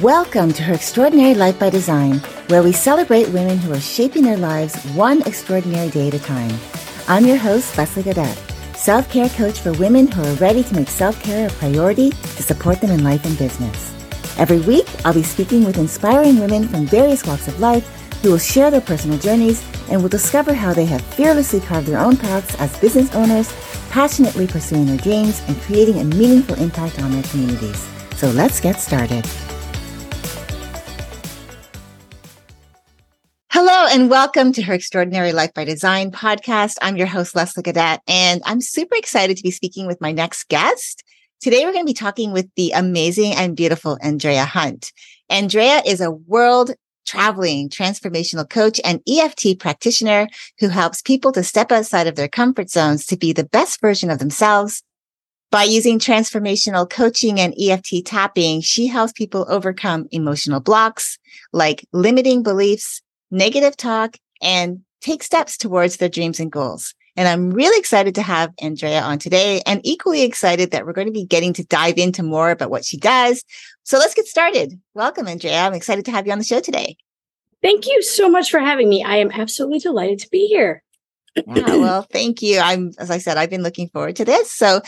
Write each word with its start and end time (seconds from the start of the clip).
Welcome 0.00 0.54
to 0.54 0.62
Her 0.62 0.72
Extraordinary 0.72 1.34
Life 1.34 1.58
by 1.58 1.68
Design, 1.68 2.14
where 2.48 2.62
we 2.62 2.72
celebrate 2.72 3.28
women 3.28 3.58
who 3.58 3.70
are 3.74 3.80
shaping 3.80 4.22
their 4.22 4.38
lives 4.38 4.74
one 4.94 5.20
extraordinary 5.26 5.90
day 5.90 6.08
at 6.08 6.14
a 6.14 6.18
time. 6.20 6.58
I'm 7.06 7.26
your 7.26 7.36
host, 7.36 7.76
Leslie 7.76 8.02
Gaudet, 8.02 8.34
self 8.74 9.10
care 9.10 9.28
coach 9.28 9.60
for 9.60 9.74
women 9.74 10.10
who 10.10 10.22
are 10.22 10.36
ready 10.36 10.62
to 10.64 10.74
make 10.74 10.88
self 10.88 11.22
care 11.22 11.48
a 11.48 11.50
priority 11.50 12.08
to 12.10 12.42
support 12.42 12.80
them 12.80 12.92
in 12.92 13.04
life 13.04 13.26
and 13.26 13.36
business. 13.36 13.92
Every 14.38 14.60
week, 14.60 14.86
I'll 15.04 15.12
be 15.12 15.22
speaking 15.22 15.64
with 15.64 15.76
inspiring 15.76 16.40
women 16.40 16.66
from 16.66 16.86
various 16.86 17.26
walks 17.26 17.46
of 17.46 17.60
life 17.60 17.86
who 18.22 18.30
will 18.30 18.38
share 18.38 18.70
their 18.70 18.80
personal 18.80 19.18
journeys 19.18 19.62
and 19.90 20.00
will 20.00 20.08
discover 20.08 20.54
how 20.54 20.72
they 20.72 20.86
have 20.86 21.02
fearlessly 21.02 21.60
carved 21.60 21.88
their 21.88 21.98
own 21.98 22.16
paths 22.16 22.54
as 22.60 22.78
business 22.78 23.12
owners, 23.14 23.52
passionately 23.92 24.46
pursuing 24.46 24.86
their 24.86 24.96
dreams 24.96 25.42
and 25.48 25.56
creating 25.60 25.98
a 25.98 26.04
meaningful 26.04 26.56
impact 26.58 26.98
on 27.02 27.12
their 27.12 27.22
communities. 27.24 27.86
So 28.16 28.30
let's 28.30 28.58
get 28.58 28.80
started. 28.80 29.26
Hello 33.50 33.86
and 33.92 34.08
welcome 34.08 34.54
to 34.54 34.62
her 34.62 34.72
Extraordinary 34.72 35.32
Life 35.32 35.52
by 35.52 35.66
Design 35.66 36.10
podcast. 36.10 36.78
I'm 36.80 36.96
your 36.96 37.06
host, 37.06 37.36
Leslie 37.36 37.62
Gaudet, 37.62 38.00
and 38.08 38.40
I'm 38.46 38.62
super 38.62 38.96
excited 38.96 39.36
to 39.36 39.42
be 39.42 39.50
speaking 39.50 39.86
with 39.86 40.00
my 40.00 40.10
next 40.10 40.48
guest. 40.48 41.04
Today, 41.42 41.66
we're 41.66 41.72
going 41.72 41.84
to 41.84 41.90
be 41.90 41.92
talking 41.92 42.32
with 42.32 42.48
the 42.56 42.70
amazing 42.70 43.34
and 43.34 43.54
beautiful 43.54 43.98
Andrea 44.00 44.46
Hunt. 44.46 44.90
Andrea 45.28 45.82
is 45.84 46.00
a 46.00 46.10
world 46.10 46.70
traveling 47.06 47.68
transformational 47.68 48.48
coach 48.48 48.80
and 48.84 49.00
EFT 49.08 49.58
practitioner 49.58 50.28
who 50.58 50.68
helps 50.68 51.02
people 51.02 51.32
to 51.32 51.42
step 51.42 51.72
outside 51.72 52.06
of 52.06 52.16
their 52.16 52.28
comfort 52.28 52.70
zones 52.70 53.06
to 53.06 53.16
be 53.16 53.32
the 53.32 53.44
best 53.44 53.80
version 53.80 54.10
of 54.10 54.18
themselves. 54.18 54.82
By 55.50 55.64
using 55.64 55.98
transformational 55.98 56.88
coaching 56.88 57.38
and 57.38 57.54
EFT 57.60 58.06
tapping, 58.06 58.62
she 58.62 58.86
helps 58.86 59.12
people 59.12 59.44
overcome 59.48 60.08
emotional 60.10 60.60
blocks 60.60 61.18
like 61.52 61.86
limiting 61.92 62.42
beliefs, 62.42 63.02
negative 63.30 63.76
talk, 63.76 64.16
and 64.40 64.80
take 65.02 65.22
steps 65.22 65.58
towards 65.58 65.98
their 65.98 66.08
dreams 66.08 66.40
and 66.40 66.50
goals. 66.50 66.94
And 67.16 67.28
I'm 67.28 67.50
really 67.50 67.78
excited 67.78 68.14
to 68.14 68.22
have 68.22 68.52
Andrea 68.60 69.02
on 69.02 69.18
today 69.18 69.60
and 69.66 69.80
equally 69.84 70.22
excited 70.22 70.70
that 70.70 70.86
we're 70.86 70.94
going 70.94 71.08
to 71.08 71.12
be 71.12 71.26
getting 71.26 71.52
to 71.54 71.64
dive 71.64 71.98
into 71.98 72.22
more 72.22 72.50
about 72.50 72.70
what 72.70 72.84
she 72.84 72.96
does. 72.96 73.44
So 73.82 73.98
let's 73.98 74.14
get 74.14 74.26
started. 74.26 74.80
Welcome, 74.94 75.28
Andrea. 75.28 75.60
I'm 75.60 75.74
excited 75.74 76.06
to 76.06 76.10
have 76.10 76.26
you 76.26 76.32
on 76.32 76.38
the 76.38 76.44
show 76.44 76.60
today. 76.60 76.96
Thank 77.62 77.86
you 77.86 78.02
so 78.02 78.30
much 78.30 78.50
for 78.50 78.60
having 78.60 78.88
me. 78.88 79.04
I 79.04 79.16
am 79.16 79.30
absolutely 79.30 79.78
delighted 79.78 80.20
to 80.20 80.28
be 80.30 80.46
here. 80.46 80.82
yeah, 81.36 81.76
well, 81.76 82.06
thank 82.10 82.42
you. 82.42 82.58
I'm, 82.58 82.92
as 82.98 83.10
I 83.10 83.18
said, 83.18 83.36
I've 83.36 83.50
been 83.50 83.62
looking 83.62 83.88
forward 83.88 84.16
to 84.16 84.24
this. 84.24 84.50
So 84.50 84.80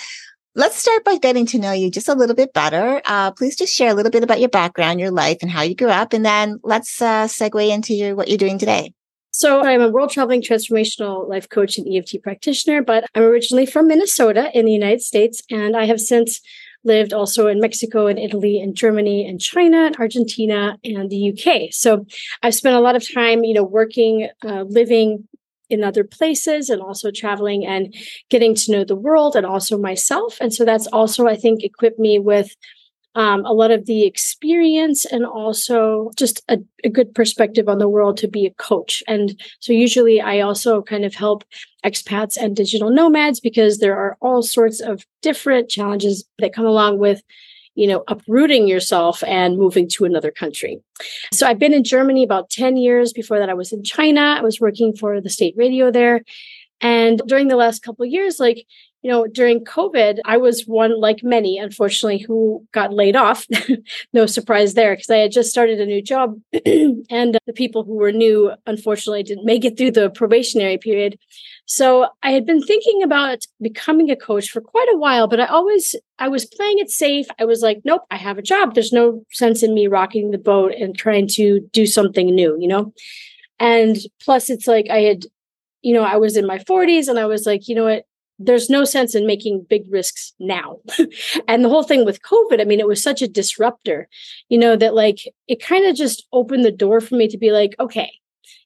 let's 0.54 0.76
start 0.76 1.04
by 1.04 1.18
getting 1.18 1.46
to 1.46 1.58
know 1.58 1.72
you 1.72 1.90
just 1.90 2.08
a 2.08 2.14
little 2.14 2.34
bit 2.34 2.52
better. 2.52 3.02
Uh, 3.04 3.32
please 3.32 3.56
just 3.56 3.74
share 3.74 3.90
a 3.90 3.94
little 3.94 4.10
bit 4.10 4.24
about 4.24 4.40
your 4.40 4.48
background, 4.48 4.98
your 4.98 5.10
life, 5.10 5.38
and 5.42 5.50
how 5.50 5.62
you 5.62 5.74
grew 5.74 5.88
up. 5.88 6.12
And 6.12 6.24
then 6.24 6.58
let's 6.62 7.00
uh, 7.00 7.26
segue 7.26 7.68
into 7.70 7.94
your, 7.94 8.16
what 8.16 8.28
you're 8.28 8.38
doing 8.38 8.58
today. 8.58 8.92
So 9.36 9.62
I'm 9.64 9.80
a 9.80 9.88
world 9.88 10.10
traveling 10.10 10.42
transformational 10.42 11.28
life 11.28 11.48
coach 11.48 11.76
and 11.76 11.92
EFT 11.92 12.22
practitioner, 12.22 12.82
but 12.82 13.04
I'm 13.16 13.24
originally 13.24 13.66
from 13.66 13.88
Minnesota 13.88 14.48
in 14.54 14.64
the 14.64 14.70
United 14.70 15.02
States. 15.02 15.42
And 15.50 15.76
I 15.76 15.86
have 15.86 16.00
since 16.00 16.40
lived 16.84 17.12
also 17.12 17.48
in 17.48 17.58
Mexico 17.58 18.06
and 18.06 18.16
Italy 18.16 18.60
and 18.60 18.76
Germany 18.76 19.26
and 19.26 19.40
China 19.40 19.86
and 19.86 19.96
Argentina 19.96 20.78
and 20.84 21.10
the 21.10 21.32
UK. 21.32 21.72
So 21.72 22.06
I've 22.44 22.54
spent 22.54 22.76
a 22.76 22.80
lot 22.80 22.94
of 22.94 23.12
time, 23.12 23.42
you 23.42 23.54
know, 23.54 23.64
working, 23.64 24.28
uh, 24.44 24.66
living 24.68 25.26
in 25.68 25.82
other 25.82 26.04
places 26.04 26.70
and 26.70 26.80
also 26.80 27.10
traveling 27.10 27.66
and 27.66 27.92
getting 28.30 28.54
to 28.54 28.70
know 28.70 28.84
the 28.84 28.94
world 28.94 29.34
and 29.34 29.44
also 29.44 29.76
myself. 29.76 30.38
And 30.40 30.54
so 30.54 30.64
that's 30.64 30.86
also, 30.92 31.26
I 31.26 31.34
think, 31.34 31.64
equipped 31.64 31.98
me 31.98 32.20
with 32.20 32.54
um, 33.14 33.44
a 33.44 33.52
lot 33.52 33.70
of 33.70 33.86
the 33.86 34.04
experience 34.04 35.04
and 35.04 35.24
also 35.24 36.10
just 36.16 36.42
a, 36.48 36.58
a, 36.82 36.88
good 36.88 37.14
perspective 37.14 37.68
on 37.68 37.78
the 37.78 37.88
world 37.88 38.16
to 38.18 38.28
be 38.28 38.44
a 38.44 38.50
coach. 38.54 39.02
And 39.06 39.40
so 39.60 39.72
usually 39.72 40.20
I 40.20 40.40
also 40.40 40.82
kind 40.82 41.04
of 41.04 41.14
help 41.14 41.44
expats 41.84 42.36
and 42.36 42.56
digital 42.56 42.90
nomads 42.90 43.38
because 43.38 43.78
there 43.78 43.96
are 43.96 44.16
all 44.20 44.42
sorts 44.42 44.80
of 44.80 45.04
different 45.22 45.68
challenges 45.68 46.24
that 46.40 46.52
come 46.52 46.66
along 46.66 46.98
with 46.98 47.22
you 47.76 47.88
know 47.88 48.04
uprooting 48.08 48.68
yourself 48.68 49.22
and 49.24 49.58
moving 49.58 49.88
to 49.88 50.04
another 50.04 50.30
country. 50.30 50.80
So 51.32 51.46
i've 51.46 51.58
been 51.58 51.74
in 51.74 51.82
germany 51.82 52.22
about 52.22 52.48
10 52.50 52.76
years. 52.76 53.12
Before 53.12 53.38
that 53.38 53.50
i 53.50 53.54
was 53.54 53.72
in 53.72 53.82
china. 53.82 54.36
I 54.38 54.42
was 54.42 54.60
working 54.60 54.94
for 54.94 55.20
the 55.20 55.30
state 55.30 55.54
radio 55.56 55.90
there. 55.90 56.22
And 56.80 57.20
during 57.26 57.48
the 57.48 57.56
last 57.56 57.82
couple 57.82 58.04
years 58.06 58.38
like 58.38 58.64
you 59.04 59.10
know, 59.10 59.26
during 59.26 59.62
COVID, 59.66 60.20
I 60.24 60.38
was 60.38 60.66
one 60.66 60.98
like 60.98 61.22
many, 61.22 61.58
unfortunately, 61.58 62.24
who 62.26 62.66
got 62.72 62.94
laid 62.94 63.16
off. 63.16 63.46
no 64.14 64.24
surprise 64.24 64.72
there, 64.72 64.94
because 64.94 65.10
I 65.10 65.18
had 65.18 65.30
just 65.30 65.50
started 65.50 65.78
a 65.78 65.84
new 65.84 66.00
job. 66.00 66.40
and 66.64 67.38
the 67.44 67.52
people 67.54 67.84
who 67.84 67.96
were 67.96 68.12
new, 68.12 68.52
unfortunately, 68.66 69.22
didn't 69.22 69.44
make 69.44 69.62
it 69.62 69.76
through 69.76 69.90
the 69.90 70.08
probationary 70.08 70.78
period. 70.78 71.18
So 71.66 72.08
I 72.22 72.30
had 72.30 72.46
been 72.46 72.62
thinking 72.62 73.02
about 73.02 73.40
becoming 73.60 74.10
a 74.10 74.16
coach 74.16 74.48
for 74.48 74.62
quite 74.62 74.88
a 74.90 74.96
while, 74.96 75.28
but 75.28 75.38
I 75.38 75.46
always, 75.48 75.94
I 76.18 76.28
was 76.28 76.46
playing 76.46 76.78
it 76.78 76.88
safe. 76.88 77.26
I 77.38 77.44
was 77.44 77.60
like, 77.60 77.82
nope, 77.84 78.06
I 78.10 78.16
have 78.16 78.38
a 78.38 78.42
job. 78.42 78.72
There's 78.72 78.92
no 78.92 79.22
sense 79.32 79.62
in 79.62 79.74
me 79.74 79.86
rocking 79.86 80.30
the 80.30 80.38
boat 80.38 80.72
and 80.80 80.96
trying 80.96 81.28
to 81.32 81.60
do 81.72 81.84
something 81.84 82.34
new, 82.34 82.56
you 82.58 82.68
know? 82.68 82.94
And 83.58 83.98
plus, 84.22 84.48
it's 84.48 84.66
like 84.66 84.88
I 84.88 85.00
had, 85.00 85.26
you 85.82 85.92
know, 85.92 86.04
I 86.04 86.16
was 86.16 86.38
in 86.38 86.46
my 86.46 86.58
40s 86.58 87.06
and 87.08 87.18
I 87.18 87.26
was 87.26 87.44
like, 87.44 87.68
you 87.68 87.74
know 87.74 87.84
what? 87.84 88.06
There's 88.38 88.68
no 88.68 88.84
sense 88.84 89.14
in 89.14 89.26
making 89.26 89.66
big 89.68 89.84
risks 89.88 90.32
now. 90.38 90.78
and 91.48 91.64
the 91.64 91.68
whole 91.68 91.84
thing 91.84 92.04
with 92.04 92.22
COVID, 92.22 92.60
I 92.60 92.64
mean, 92.64 92.80
it 92.80 92.86
was 92.86 93.02
such 93.02 93.22
a 93.22 93.28
disruptor, 93.28 94.08
you 94.48 94.58
know, 94.58 94.76
that 94.76 94.94
like 94.94 95.20
it 95.46 95.62
kind 95.62 95.86
of 95.86 95.94
just 95.94 96.26
opened 96.32 96.64
the 96.64 96.72
door 96.72 97.00
for 97.00 97.14
me 97.14 97.28
to 97.28 97.38
be 97.38 97.52
like, 97.52 97.74
okay, 97.78 98.10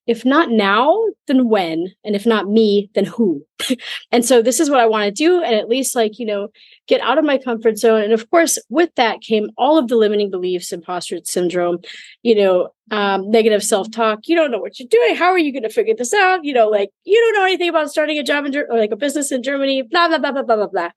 if 0.08 0.24
not 0.24 0.50
now, 0.50 0.98
then 1.26 1.50
when? 1.50 1.92
And 2.02 2.16
if 2.16 2.24
not 2.24 2.48
me, 2.48 2.90
then 2.94 3.04
who? 3.04 3.44
and 4.10 4.24
so 4.24 4.40
this 4.40 4.58
is 4.58 4.70
what 4.70 4.80
I 4.80 4.86
want 4.86 5.04
to 5.04 5.10
do. 5.10 5.42
And 5.42 5.54
at 5.54 5.68
least, 5.68 5.94
like, 5.94 6.18
you 6.18 6.24
know, 6.24 6.48
get 6.86 7.02
out 7.02 7.18
of 7.18 7.26
my 7.26 7.36
comfort 7.36 7.76
zone. 7.76 8.02
And 8.02 8.14
of 8.14 8.30
course, 8.30 8.58
with 8.70 8.88
that 8.94 9.20
came 9.20 9.50
all 9.58 9.76
of 9.76 9.88
the 9.88 9.96
limiting 9.96 10.30
beliefs, 10.30 10.72
imposter 10.72 11.18
syndrome, 11.24 11.80
you 12.22 12.34
know, 12.34 12.70
um, 12.90 13.30
negative 13.30 13.62
self 13.62 13.90
talk. 13.90 14.20
You 14.26 14.34
don't 14.34 14.50
know 14.50 14.60
what 14.60 14.80
you're 14.80 14.88
doing. 14.88 15.14
How 15.14 15.26
are 15.26 15.38
you 15.38 15.52
going 15.52 15.62
to 15.62 15.68
figure 15.68 15.94
this 15.94 16.14
out? 16.14 16.42
You 16.42 16.54
know, 16.54 16.68
like, 16.68 16.88
you 17.04 17.20
don't 17.20 17.38
know 17.38 17.44
anything 17.44 17.68
about 17.68 17.90
starting 17.90 18.18
a 18.18 18.22
job 18.22 18.46
in, 18.46 18.56
or 18.56 18.78
like 18.78 18.92
a 18.92 18.96
business 18.96 19.30
in 19.30 19.42
Germany, 19.42 19.82
blah, 19.82 20.08
blah, 20.08 20.18
blah, 20.18 20.32
blah, 20.32 20.42
blah, 20.42 20.56
blah, 20.56 20.68
blah. 20.68 20.90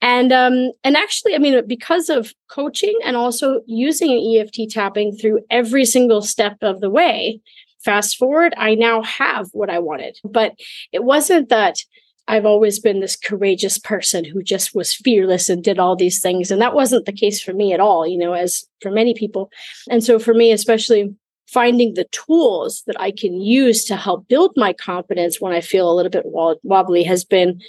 And 0.00 0.32
um, 0.32 0.72
and 0.82 0.96
actually, 0.96 1.36
I 1.36 1.38
mean, 1.38 1.64
because 1.68 2.08
of 2.08 2.34
coaching 2.48 2.98
and 3.04 3.16
also 3.16 3.60
using 3.66 4.36
EFT 4.36 4.68
tapping 4.68 5.14
through 5.14 5.38
every 5.48 5.84
single 5.84 6.22
step 6.22 6.56
of 6.60 6.80
the 6.80 6.90
way, 6.90 7.40
Fast 7.84 8.16
forward, 8.16 8.54
I 8.56 8.74
now 8.74 9.02
have 9.02 9.48
what 9.52 9.70
I 9.70 9.78
wanted. 9.78 10.18
But 10.24 10.54
it 10.92 11.04
wasn't 11.04 11.48
that 11.48 11.78
I've 12.28 12.46
always 12.46 12.78
been 12.78 13.00
this 13.00 13.16
courageous 13.16 13.78
person 13.78 14.24
who 14.24 14.42
just 14.42 14.74
was 14.74 14.94
fearless 14.94 15.48
and 15.48 15.62
did 15.62 15.78
all 15.78 15.96
these 15.96 16.20
things. 16.20 16.50
And 16.50 16.62
that 16.62 16.74
wasn't 16.74 17.04
the 17.04 17.12
case 17.12 17.42
for 17.42 17.52
me 17.52 17.72
at 17.72 17.80
all, 17.80 18.06
you 18.06 18.16
know, 18.16 18.32
as 18.32 18.64
for 18.80 18.92
many 18.92 19.12
people. 19.12 19.50
And 19.90 20.04
so 20.04 20.18
for 20.20 20.32
me, 20.32 20.52
especially 20.52 21.14
finding 21.48 21.94
the 21.94 22.06
tools 22.12 22.82
that 22.86 22.98
I 23.00 23.10
can 23.10 23.40
use 23.40 23.84
to 23.86 23.96
help 23.96 24.28
build 24.28 24.52
my 24.56 24.72
confidence 24.72 25.40
when 25.40 25.52
I 25.52 25.60
feel 25.60 25.90
a 25.90 25.94
little 25.94 26.10
bit 26.10 26.24
wobbly 26.24 27.02
has 27.02 27.24
been 27.24 27.60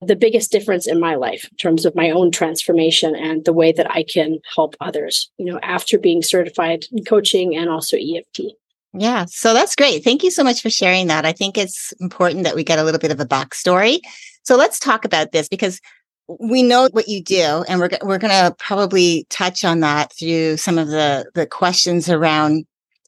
the 0.00 0.16
biggest 0.16 0.52
difference 0.52 0.86
in 0.86 1.00
my 1.00 1.16
life 1.16 1.48
in 1.50 1.56
terms 1.56 1.84
of 1.84 1.94
my 1.94 2.10
own 2.10 2.30
transformation 2.30 3.16
and 3.16 3.44
the 3.44 3.52
way 3.52 3.72
that 3.72 3.90
I 3.90 4.04
can 4.04 4.38
help 4.54 4.76
others, 4.80 5.30
you 5.36 5.46
know, 5.46 5.58
after 5.62 5.98
being 5.98 6.22
certified 6.22 6.84
in 6.92 7.04
coaching 7.04 7.56
and 7.56 7.68
also 7.68 7.96
EFT. 7.96 8.52
Yeah, 8.98 9.26
so 9.28 9.52
that's 9.52 9.76
great. 9.76 10.02
Thank 10.02 10.22
you 10.22 10.30
so 10.30 10.42
much 10.42 10.62
for 10.62 10.70
sharing 10.70 11.08
that. 11.08 11.26
I 11.26 11.32
think 11.32 11.58
it's 11.58 11.92
important 12.00 12.44
that 12.44 12.54
we 12.54 12.64
get 12.64 12.78
a 12.78 12.82
little 12.82 12.98
bit 13.00 13.10
of 13.10 13.20
a 13.20 13.26
backstory. 13.26 14.00
So 14.42 14.56
let's 14.56 14.78
talk 14.78 15.04
about 15.04 15.32
this 15.32 15.48
because 15.48 15.80
we 16.28 16.62
know 16.62 16.88
what 16.92 17.06
you 17.06 17.22
do, 17.22 17.64
and 17.68 17.78
we're 17.78 17.90
we're 18.02 18.18
going 18.18 18.32
to 18.32 18.54
probably 18.58 19.26
touch 19.28 19.64
on 19.64 19.80
that 19.80 20.12
through 20.18 20.56
some 20.56 20.78
of 20.78 20.88
the 20.88 21.30
the 21.34 21.46
questions 21.46 22.08
around 22.08 22.64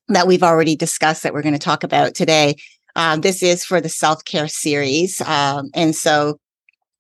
that 0.09 0.27
we've 0.27 0.43
already 0.43 0.77
discussed 0.77 1.23
that 1.23 1.33
we're 1.33 1.43
going 1.43 1.55
to 1.55 1.59
talk 1.59 1.85
about 1.85 2.15
today. 2.15 2.57
Um, 2.95 3.23
this 3.23 3.43
is 3.43 3.65
for 3.65 3.81
the 3.81 3.89
self 3.89 4.25
care 4.25 4.49
series, 4.49 5.23
um, 5.23 5.71
and 5.75 5.97
so 5.97 6.39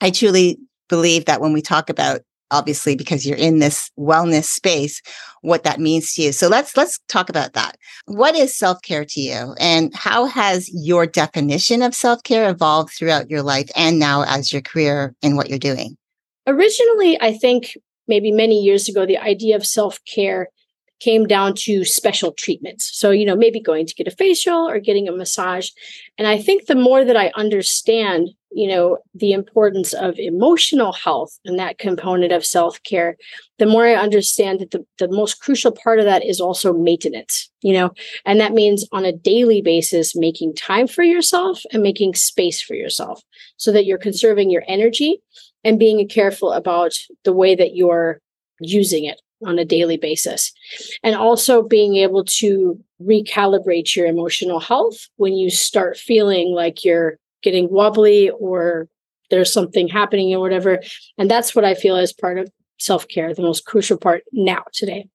I 0.00 0.11
truly 0.11 0.58
believe 0.88 1.26
that 1.26 1.43
when 1.43 1.52
we 1.52 1.61
talk 1.61 1.91
about 1.91 2.23
obviously 2.50 2.97
because 2.97 3.27
you're 3.27 3.37
in 3.37 3.59
this 3.59 3.91
wellness 3.99 4.45
space 4.45 5.03
what 5.43 5.65
that 5.65 5.81
means 5.81 6.15
to 6.15 6.23
you. 6.23 6.33
So 6.33 6.49
let's 6.49 6.77
let's 6.77 6.99
talk 7.09 7.29
about 7.29 7.53
that. 7.53 7.77
What 8.06 8.35
is 8.35 8.56
self-care 8.56 9.05
to 9.05 9.21
you? 9.21 9.55
And 9.61 9.95
how 9.95 10.27
has 10.27 10.69
your 10.73 11.06
definition 11.06 11.83
of 11.83 11.95
self-care 11.95 12.49
evolved 12.50 12.93
throughout 12.93 13.31
your 13.31 13.43
life 13.43 13.71
and 13.77 13.99
now 13.99 14.25
as 14.27 14.53
your 14.53 14.62
career 14.62 15.15
in 15.23 15.37
what 15.37 15.49
you're 15.49 15.59
doing? 15.59 15.97
Originally 16.47 17.21
i 17.21 17.33
think 17.33 17.77
maybe 18.06 18.33
many 18.33 18.61
years 18.61 18.89
ago 18.89 19.05
the 19.05 19.19
idea 19.19 19.55
of 19.55 19.67
self-care 19.67 20.49
came 21.01 21.27
down 21.27 21.55
to 21.55 21.85
special 21.85 22.33
treatments. 22.33 22.91
So 22.99 23.11
you 23.11 23.25
know 23.25 23.37
maybe 23.37 23.61
going 23.61 23.87
to 23.87 23.94
get 23.94 24.09
a 24.09 24.12
facial 24.12 24.69
or 24.69 24.81
getting 24.81 25.09
a 25.09 25.12
massage. 25.12 25.71
And 26.17 26.27
i 26.27 26.39
think 26.39 26.67
the 26.67 26.75
more 26.75 27.05
that 27.05 27.17
i 27.17 27.31
understand 27.37 28.31
you 28.50 28.67
know, 28.67 28.99
the 29.15 29.33
importance 29.33 29.93
of 29.93 30.19
emotional 30.19 30.93
health 30.93 31.39
and 31.45 31.59
that 31.59 31.79
component 31.79 32.33
of 32.33 32.45
self 32.45 32.83
care, 32.83 33.17
the 33.59 33.67
more 33.67 33.87
I 33.87 33.95
understand 33.95 34.61
that 34.61 34.71
the, 34.71 34.85
the 34.99 35.09
most 35.09 35.41
crucial 35.41 35.73
part 35.73 35.99
of 35.99 36.05
that 36.06 36.25
is 36.25 36.41
also 36.41 36.73
maintenance, 36.73 37.50
you 37.62 37.73
know, 37.73 37.91
and 38.25 38.41
that 38.41 38.53
means 38.53 38.87
on 38.93 39.05
a 39.05 39.12
daily 39.12 39.61
basis, 39.61 40.17
making 40.17 40.55
time 40.55 40.87
for 40.87 41.03
yourself 41.03 41.62
and 41.73 41.83
making 41.83 42.15
space 42.15 42.62
for 42.62 42.75
yourself 42.75 43.23
so 43.56 43.71
that 43.73 43.85
you're 43.85 43.99
conserving 43.99 44.51
your 44.51 44.65
energy 44.67 45.21
and 45.65 45.79
being 45.79 46.06
careful 46.09 46.53
about 46.53 46.93
the 47.25 47.33
way 47.33 47.55
that 47.55 47.75
you're 47.75 48.21
using 48.61 49.05
it 49.05 49.21
on 49.47 49.59
a 49.59 49.65
daily 49.65 49.97
basis. 49.97 50.53
And 51.03 51.15
also 51.15 51.62
being 51.62 51.97
able 51.97 52.25
to 52.25 52.83
recalibrate 53.03 53.94
your 53.94 54.06
emotional 54.06 54.61
health 54.61 55.09
when 55.17 55.35
you 55.35 55.51
start 55.51 55.97
feeling 55.97 56.53
like 56.53 56.85
you're 56.85 57.19
getting 57.43 57.70
wobbly 57.70 58.31
or 58.31 58.88
there's 59.31 59.52
something 59.52 59.88
happening 59.88 60.35
or 60.35 60.40
whatever. 60.40 60.81
And 61.19 61.31
that's 61.31 61.55
what 61.55 61.64
I 61.64 61.75
feel 61.75 61.96
is 61.96 62.12
part 62.12 62.38
of 62.38 62.50
self 62.79 63.06
care, 63.08 63.35
the 63.35 63.43
most 63.43 63.67
crucial 63.67 63.99
part 63.99 64.23
now 64.32 64.64
today. 64.73 65.08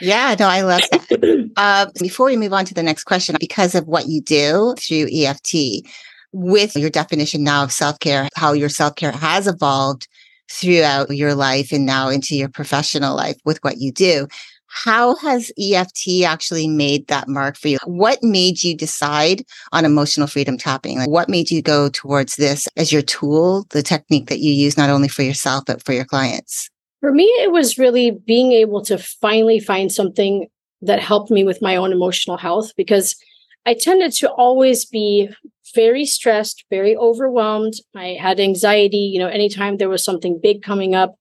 Yeah, 0.00 0.36
no, 0.38 0.46
I 0.46 0.62
love 0.62 0.82
that. 0.92 1.50
uh, 1.56 1.86
before 2.00 2.26
we 2.26 2.36
move 2.36 2.52
on 2.52 2.64
to 2.66 2.74
the 2.74 2.84
next 2.84 3.04
question, 3.04 3.36
because 3.40 3.74
of 3.74 3.88
what 3.88 4.06
you 4.06 4.20
do 4.20 4.74
through 4.78 5.08
EFT, 5.12 5.84
with 6.32 6.76
your 6.76 6.90
definition 6.90 7.42
now 7.42 7.64
of 7.64 7.72
self 7.72 7.98
care, 8.00 8.28
how 8.36 8.52
your 8.52 8.68
self 8.68 8.94
care 8.94 9.12
has 9.12 9.46
evolved 9.46 10.06
throughout 10.50 11.10
your 11.10 11.34
life 11.34 11.72
and 11.72 11.84
now 11.84 12.08
into 12.08 12.36
your 12.36 12.48
professional 12.48 13.16
life 13.16 13.36
with 13.44 13.58
what 13.62 13.78
you 13.78 13.92
do. 13.92 14.26
How 14.68 15.16
has 15.16 15.50
EFT 15.58 16.22
actually 16.24 16.68
made 16.68 17.08
that 17.08 17.28
mark 17.28 17.56
for 17.56 17.68
you? 17.68 17.78
What 17.84 18.22
made 18.22 18.62
you 18.62 18.76
decide 18.76 19.44
on 19.72 19.84
emotional 19.84 20.26
freedom 20.26 20.58
tapping? 20.58 20.98
Like 20.98 21.08
what 21.08 21.28
made 21.28 21.50
you 21.50 21.62
go 21.62 21.88
towards 21.88 22.36
this 22.36 22.68
as 22.76 22.92
your 22.92 23.02
tool, 23.02 23.66
the 23.70 23.82
technique 23.82 24.28
that 24.28 24.40
you 24.40 24.52
use 24.52 24.76
not 24.76 24.90
only 24.90 25.08
for 25.08 25.22
yourself, 25.22 25.64
but 25.66 25.82
for 25.84 25.92
your 25.92 26.04
clients? 26.04 26.68
For 27.00 27.12
me, 27.12 27.24
it 27.24 27.52
was 27.52 27.78
really 27.78 28.10
being 28.10 28.52
able 28.52 28.84
to 28.84 28.98
finally 28.98 29.60
find 29.60 29.90
something 29.90 30.48
that 30.82 31.00
helped 31.00 31.30
me 31.30 31.44
with 31.44 31.62
my 31.62 31.76
own 31.76 31.92
emotional 31.92 32.36
health 32.36 32.72
because 32.76 33.16
I 33.66 33.74
tended 33.74 34.12
to 34.14 34.30
always 34.30 34.84
be 34.84 35.28
very 35.74 36.06
stressed, 36.06 36.64
very 36.70 36.96
overwhelmed. 36.96 37.74
I 37.94 38.16
had 38.20 38.40
anxiety, 38.40 38.96
you 38.96 39.18
know, 39.18 39.28
anytime 39.28 39.76
there 39.76 39.88
was 39.88 40.04
something 40.04 40.40
big 40.42 40.62
coming 40.62 40.94
up, 40.94 41.16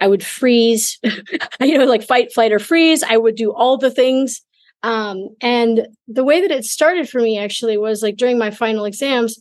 I 0.00 0.08
would 0.08 0.24
freeze, 0.24 0.98
you 1.60 1.78
know, 1.78 1.84
like 1.84 2.02
fight, 2.02 2.32
flight, 2.32 2.52
or 2.52 2.58
freeze. 2.58 3.02
I 3.02 3.16
would 3.16 3.34
do 3.34 3.52
all 3.52 3.76
the 3.76 3.90
things. 3.90 4.40
Um, 4.82 5.28
and 5.40 5.88
the 6.06 6.24
way 6.24 6.40
that 6.40 6.52
it 6.52 6.64
started 6.64 7.08
for 7.08 7.20
me 7.20 7.38
actually 7.38 7.76
was 7.76 8.02
like 8.02 8.16
during 8.16 8.38
my 8.38 8.50
final 8.50 8.84
exams, 8.84 9.40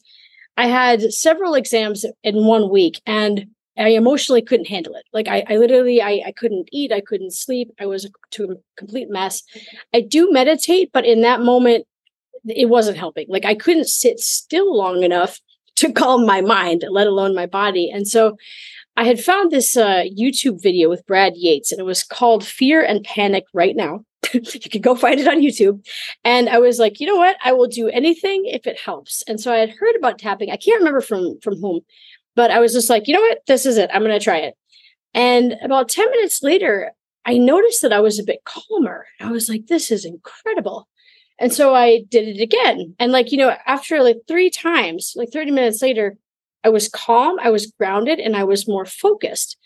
I 0.57 0.67
had 0.67 1.13
several 1.13 1.53
exams 1.53 2.05
in 2.23 2.45
one 2.45 2.69
week 2.69 3.01
and 3.05 3.45
I 3.77 3.89
emotionally 3.89 4.41
couldn't 4.41 4.67
handle 4.67 4.95
it. 4.95 5.05
Like 5.13 5.27
I, 5.27 5.43
I 5.47 5.57
literally, 5.57 6.01
I, 6.01 6.23
I 6.25 6.31
couldn't 6.31 6.67
eat, 6.71 6.91
I 6.91 7.01
couldn't 7.01 7.33
sleep. 7.33 7.71
I 7.79 7.85
was 7.85 8.09
to 8.31 8.43
a 8.45 8.55
complete 8.75 9.09
mess. 9.09 9.43
I 9.93 10.01
do 10.01 10.31
meditate, 10.31 10.89
but 10.91 11.05
in 11.05 11.21
that 11.21 11.41
moment, 11.41 11.85
it 12.47 12.69
wasn't 12.69 12.97
helping. 12.97 13.27
Like 13.29 13.45
I 13.45 13.53
couldn't 13.53 13.87
sit 13.87 14.19
still 14.19 14.75
long 14.75 15.03
enough 15.03 15.39
to 15.75 15.91
calm 15.91 16.25
my 16.25 16.41
mind, 16.41 16.85
let 16.89 17.05
alone 17.05 17.35
my 17.35 17.45
body. 17.45 17.91
And 17.91 18.07
so 18.07 18.35
I 18.97 19.03
had 19.03 19.19
found 19.19 19.51
this 19.51 19.77
uh, 19.77 20.05
YouTube 20.17 20.61
video 20.61 20.89
with 20.89 21.05
Brad 21.05 21.33
Yates, 21.35 21.71
and 21.71 21.79
it 21.79 21.83
was 21.83 22.03
called 22.03 22.43
Fear 22.43 22.83
and 22.83 23.03
Panic 23.03 23.45
Right 23.53 23.75
Now. 23.75 24.03
you 24.33 24.41
can 24.41 24.81
go 24.81 24.95
find 24.95 25.19
it 25.19 25.27
on 25.27 25.39
YouTube. 25.39 25.85
And 26.23 26.49
I 26.49 26.57
was 26.57 26.79
like, 26.79 26.99
you 26.99 27.05
know 27.05 27.15
what? 27.15 27.37
I 27.43 27.53
will 27.53 27.67
do 27.67 27.89
anything 27.89 28.45
if 28.47 28.65
it 28.65 28.79
helps. 28.79 29.21
And 29.27 29.39
so 29.39 29.53
I 29.53 29.57
had 29.57 29.69
heard 29.69 29.95
about 29.95 30.17
tapping. 30.17 30.49
I 30.49 30.57
can't 30.57 30.79
remember 30.79 31.01
from 31.01 31.39
from 31.41 31.57
whom, 31.57 31.81
but 32.35 32.49
I 32.49 32.59
was 32.59 32.73
just 32.73 32.89
like, 32.89 33.07
you 33.07 33.13
know 33.13 33.21
what? 33.21 33.41
This 33.45 33.67
is 33.67 33.77
it. 33.77 33.91
I'm 33.93 34.01
going 34.01 34.17
to 34.17 34.23
try 34.23 34.37
it. 34.37 34.55
And 35.13 35.55
about 35.63 35.89
10 35.89 36.09
minutes 36.09 36.41
later, 36.41 36.91
I 37.23 37.37
noticed 37.37 37.83
that 37.83 37.93
I 37.93 37.99
was 37.99 38.17
a 38.17 38.23
bit 38.23 38.45
calmer. 38.45 39.05
I 39.19 39.31
was 39.31 39.47
like, 39.47 39.67
this 39.67 39.91
is 39.91 40.05
incredible. 40.05 40.87
And 41.39 41.53
so 41.53 41.75
I 41.75 42.03
did 42.09 42.27
it 42.27 42.41
again. 42.41 42.95
And 42.97 43.11
like, 43.11 43.31
you 43.31 43.37
know, 43.37 43.55
after 43.67 44.01
like 44.01 44.17
three 44.27 44.49
times, 44.49 45.13
like 45.15 45.29
30 45.31 45.51
minutes 45.51 45.83
later, 45.83 46.17
I 46.63 46.69
was 46.69 46.89
calm, 46.89 47.37
I 47.39 47.49
was 47.49 47.71
grounded, 47.79 48.19
and 48.19 48.35
I 48.35 48.43
was 48.43 48.67
more 48.67 48.85
focused. 48.85 49.57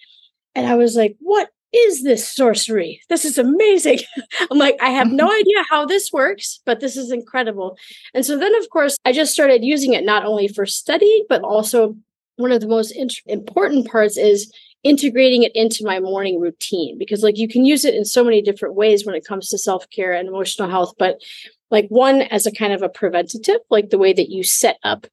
And 0.55 0.67
I 0.67 0.75
was 0.75 0.95
like, 0.95 1.15
what 1.19 1.49
is 1.73 2.03
this 2.03 2.29
sorcery? 2.29 3.01
This 3.09 3.23
is 3.23 3.37
amazing. 3.37 3.99
I'm 4.51 4.57
like, 4.57 4.77
I 4.81 4.89
have 4.89 5.11
no 5.11 5.31
idea 5.39 5.63
how 5.69 5.85
this 5.85 6.11
works, 6.11 6.59
but 6.65 6.79
this 6.79 6.97
is 6.97 7.11
incredible. 7.11 7.77
And 8.13 8.25
so 8.25 8.37
then, 8.37 8.53
of 8.55 8.69
course, 8.69 8.97
I 9.05 9.13
just 9.13 9.33
started 9.33 9.63
using 9.63 9.93
it 9.93 10.05
not 10.05 10.25
only 10.25 10.47
for 10.47 10.65
study, 10.65 11.23
but 11.29 11.41
also 11.43 11.95
one 12.35 12.51
of 12.51 12.61
the 12.61 12.67
most 12.67 12.93
important 13.27 13.87
parts 13.87 14.17
is 14.17 14.51
integrating 14.83 15.43
it 15.43 15.51
into 15.55 15.85
my 15.85 15.99
morning 15.99 16.39
routine 16.39 16.97
because 16.97 17.21
like 17.21 17.37
you 17.37 17.47
can 17.47 17.65
use 17.65 17.85
it 17.85 17.93
in 17.93 18.03
so 18.03 18.23
many 18.23 18.41
different 18.41 18.73
ways 18.73 19.05
when 19.05 19.13
it 19.13 19.25
comes 19.25 19.47
to 19.49 19.57
self-care 19.57 20.11
and 20.11 20.27
emotional 20.27 20.67
health 20.67 20.93
but 20.97 21.21
like 21.69 21.85
one 21.89 22.23
as 22.23 22.47
a 22.47 22.51
kind 22.51 22.73
of 22.73 22.81
a 22.81 22.89
preventative 22.89 23.59
like 23.69 23.91
the 23.91 23.99
way 23.99 24.11
that 24.11 24.31
you 24.31 24.43
set 24.43 24.77
up 24.83 25.05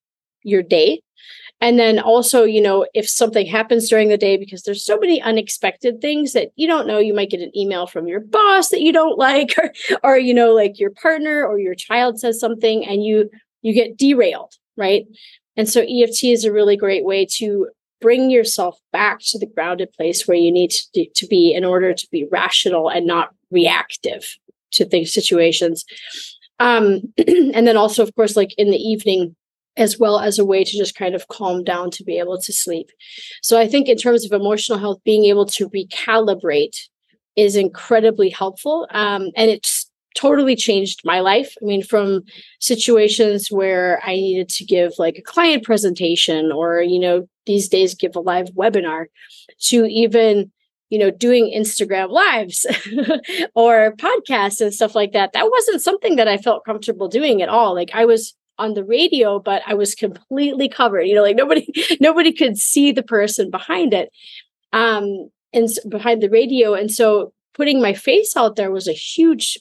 your 0.43 0.63
day 0.63 1.03
and 1.61 1.79
then 1.79 1.99
also 1.99 2.45
you 2.45 2.61
know 2.61 2.87
if 2.95 3.09
something 3.09 3.47
happens 3.47 3.89
during 3.89 4.09
the 4.09 4.19
day 4.19 4.37
because 4.37 4.63
there's 4.63 4.85
so 4.85 4.99
many 4.99 5.21
unexpected 5.23 6.01
things 6.01 6.33
that 6.33 6.51
you 6.57 6.67
don't 6.67 6.87
know 6.87 6.99
you 6.99 7.15
might 7.15 7.31
get 7.31 7.41
an 7.41 7.57
email 7.57 7.87
from 7.87 8.07
your 8.07 8.21
boss 8.21 8.69
that 8.69 8.81
you 8.81 8.93
don't 8.93 9.19
like 9.29 9.55
or 9.59 9.73
or 10.03 10.19
you 10.19 10.35
know 10.35 10.53
like 10.53 10.79
your 10.79 10.91
partner 10.91 11.45
or 11.45 11.59
your 11.59 11.75
child 11.75 12.19
says 12.19 12.39
something 12.39 12.87
and 12.87 13.05
you 13.05 13.29
you 13.63 13.73
get 13.73 13.97
derailed 13.97 14.55
right? 14.79 15.07
And 15.57 15.69
so 15.69 15.83
EFT 15.83 16.25
is 16.25 16.45
a 16.45 16.53
really 16.53 16.77
great 16.77 17.05
way 17.05 17.27
to 17.33 17.69
bring 18.01 18.31
yourself 18.31 18.79
back 18.93 19.19
to 19.19 19.39
the 19.39 19.47
grounded 19.47 19.93
place 19.93 20.27
where 20.27 20.37
you 20.37 20.53
need 20.53 20.71
to, 20.95 21.07
to 21.17 21.27
be 21.27 21.53
in 21.53 21.65
order 21.65 21.93
to 21.93 22.09
be 22.11 22.27
rational 22.31 22.89
and 22.89 23.07
not 23.07 23.31
reactive 23.51 24.39
to 24.71 24.85
things 24.85 25.13
situations. 25.13 25.85
Um, 26.61 27.01
and 27.19 27.67
then 27.67 27.77
also, 27.77 28.03
of 28.05 28.15
course, 28.15 28.37
like 28.37 28.55
in 28.57 28.71
the 28.71 28.79
evening, 28.79 29.35
as 29.79 29.99
well 29.99 30.19
as 30.19 30.39
a 30.39 30.45
way 30.45 30.65
to 30.65 30.77
just 30.77 30.95
kind 30.95 31.15
of 31.15 31.29
calm 31.29 31.65
down 31.65 31.91
to 31.93 32.05
be 32.05 32.19
able 32.19 32.39
to 32.39 32.53
sleep. 32.53 32.91
So 33.43 33.59
I 33.59 33.69
think 33.69 33.89
in 33.89 33.97
terms 33.97 34.25
of 34.25 34.33
emotional 34.33 34.79
health, 34.79 34.99
being 35.05 35.25
able 35.25 35.47
to 35.47 35.71
recalibrate 35.71 36.77
is 37.37 37.57
incredibly 37.57 38.29
helpful. 38.29 38.87
Um, 38.91 39.31
and 39.37 39.51
it's 39.51 39.89
totally 40.17 40.57
changed 40.57 41.03
my 41.05 41.21
life. 41.21 41.55
I 41.63 41.65
mean, 41.65 41.83
from 41.83 42.25
situations 42.61 43.53
where 43.53 44.01
I 44.05 44.15
needed 44.15 44.49
to 44.51 44.65
give 44.65 44.95
like 44.99 45.17
a 45.17 45.23
client 45.23 45.63
presentation 45.63 46.51
or, 46.51 46.83
you 46.83 46.99
know, 46.99 47.29
these 47.47 47.69
days 47.69 47.95
give 47.95 48.17
a 48.17 48.21
live 48.21 48.49
webinar 48.51 49.07
to 49.69 49.87
even 49.87 50.51
you 50.91 50.99
know, 50.99 51.11
doing 51.11 51.53
Instagram 51.55 52.09
lives 52.09 52.65
or 53.55 53.95
podcasts 53.97 54.61
and 54.63 54.73
stuff 54.73 54.95
like 54.95 55.13
that. 55.13 55.35
That 55.35 55.51
wasn't 55.51 55.83
something 55.83 56.17
that 56.17 56.29
I 56.29 56.39
felt 56.39 56.65
comfortable 56.65 57.09
doing 57.09 57.43
at 57.43 57.51
all. 57.51 57.75
Like 57.75 57.91
I 57.93 58.07
was 58.07 58.35
on 58.59 58.75
the 58.75 58.85
radio, 58.85 59.39
but 59.39 59.63
I 59.67 59.75
was 59.75 59.95
completely 59.95 60.69
covered. 60.69 61.03
You 61.03 61.15
know, 61.15 61.23
like 61.23 61.37
nobody 61.37 61.67
nobody 62.01 62.33
could 62.33 62.59
see 62.59 62.93
the 62.93 63.03
person 63.03 63.51
behind 63.51 63.95
it. 63.95 64.11
Um 64.73 65.31
and 65.53 65.69
behind 65.89 66.23
the 66.23 66.31
radio. 66.31 66.75
And 66.75 66.93
so 66.93 67.33
putting 67.55 67.81
my 67.81 67.95
face 67.95 68.37
out 68.37 68.57
there 68.57 68.71
was 68.71 68.89
a 68.89 68.93
huge 68.93 69.59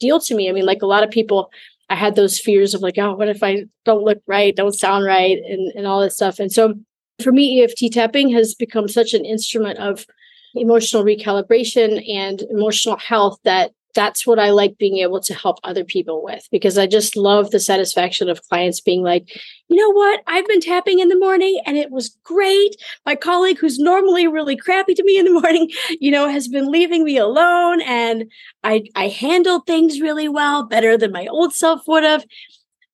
deal 0.00 0.20
to 0.20 0.34
me. 0.34 0.48
I 0.48 0.52
mean, 0.52 0.66
like 0.66 0.82
a 0.82 0.86
lot 0.86 1.04
of 1.04 1.10
people, 1.10 1.50
I 1.90 1.96
had 1.96 2.16
those 2.16 2.38
fears 2.38 2.74
of 2.74 2.80
like, 2.80 2.98
oh, 2.98 3.14
what 3.14 3.28
if 3.28 3.42
I 3.42 3.64
don't 3.84 4.04
look 4.04 4.22
right, 4.26 4.54
don't 4.54 4.72
sound 4.74 5.04
right, 5.04 5.38
and, 5.38 5.72
and 5.76 5.86
all 5.86 6.00
this 6.00 6.14
stuff. 6.14 6.38
And 6.38 6.50
so 6.50 6.74
for 7.22 7.32
me, 7.32 7.62
EFT 7.62 7.92
tapping 7.92 8.30
has 8.30 8.54
become 8.54 8.88
such 8.88 9.12
an 9.12 9.24
instrument 9.24 9.78
of 9.78 10.06
emotional 10.54 11.04
recalibration 11.04 12.02
and 12.08 12.42
emotional 12.42 12.96
health 12.96 13.38
that 13.44 13.72
that's 13.94 14.26
what 14.26 14.38
I 14.38 14.50
like 14.50 14.78
being 14.78 14.98
able 14.98 15.20
to 15.20 15.34
help 15.34 15.58
other 15.64 15.84
people 15.84 16.22
with 16.22 16.46
because 16.50 16.76
I 16.78 16.86
just 16.86 17.16
love 17.16 17.50
the 17.50 17.60
satisfaction 17.60 18.28
of 18.28 18.42
clients 18.48 18.80
being 18.80 19.02
like, 19.02 19.40
you 19.68 19.76
know 19.76 19.90
what? 19.90 20.22
I've 20.26 20.46
been 20.46 20.60
tapping 20.60 20.98
in 20.98 21.08
the 21.08 21.18
morning 21.18 21.60
and 21.66 21.76
it 21.76 21.90
was 21.90 22.16
great. 22.24 22.76
My 23.06 23.14
colleague, 23.14 23.58
who's 23.58 23.78
normally 23.78 24.26
really 24.26 24.56
crappy 24.56 24.94
to 24.94 25.04
me 25.04 25.18
in 25.18 25.24
the 25.24 25.40
morning, 25.40 25.70
you 26.00 26.10
know, 26.10 26.28
has 26.28 26.48
been 26.48 26.70
leaving 26.70 27.04
me 27.04 27.16
alone 27.16 27.80
and 27.82 28.30
I, 28.62 28.84
I 28.94 29.08
handled 29.08 29.66
things 29.66 30.00
really 30.00 30.28
well, 30.28 30.64
better 30.64 30.98
than 30.98 31.12
my 31.12 31.26
old 31.26 31.54
self 31.54 31.86
would 31.86 32.04
have. 32.04 32.24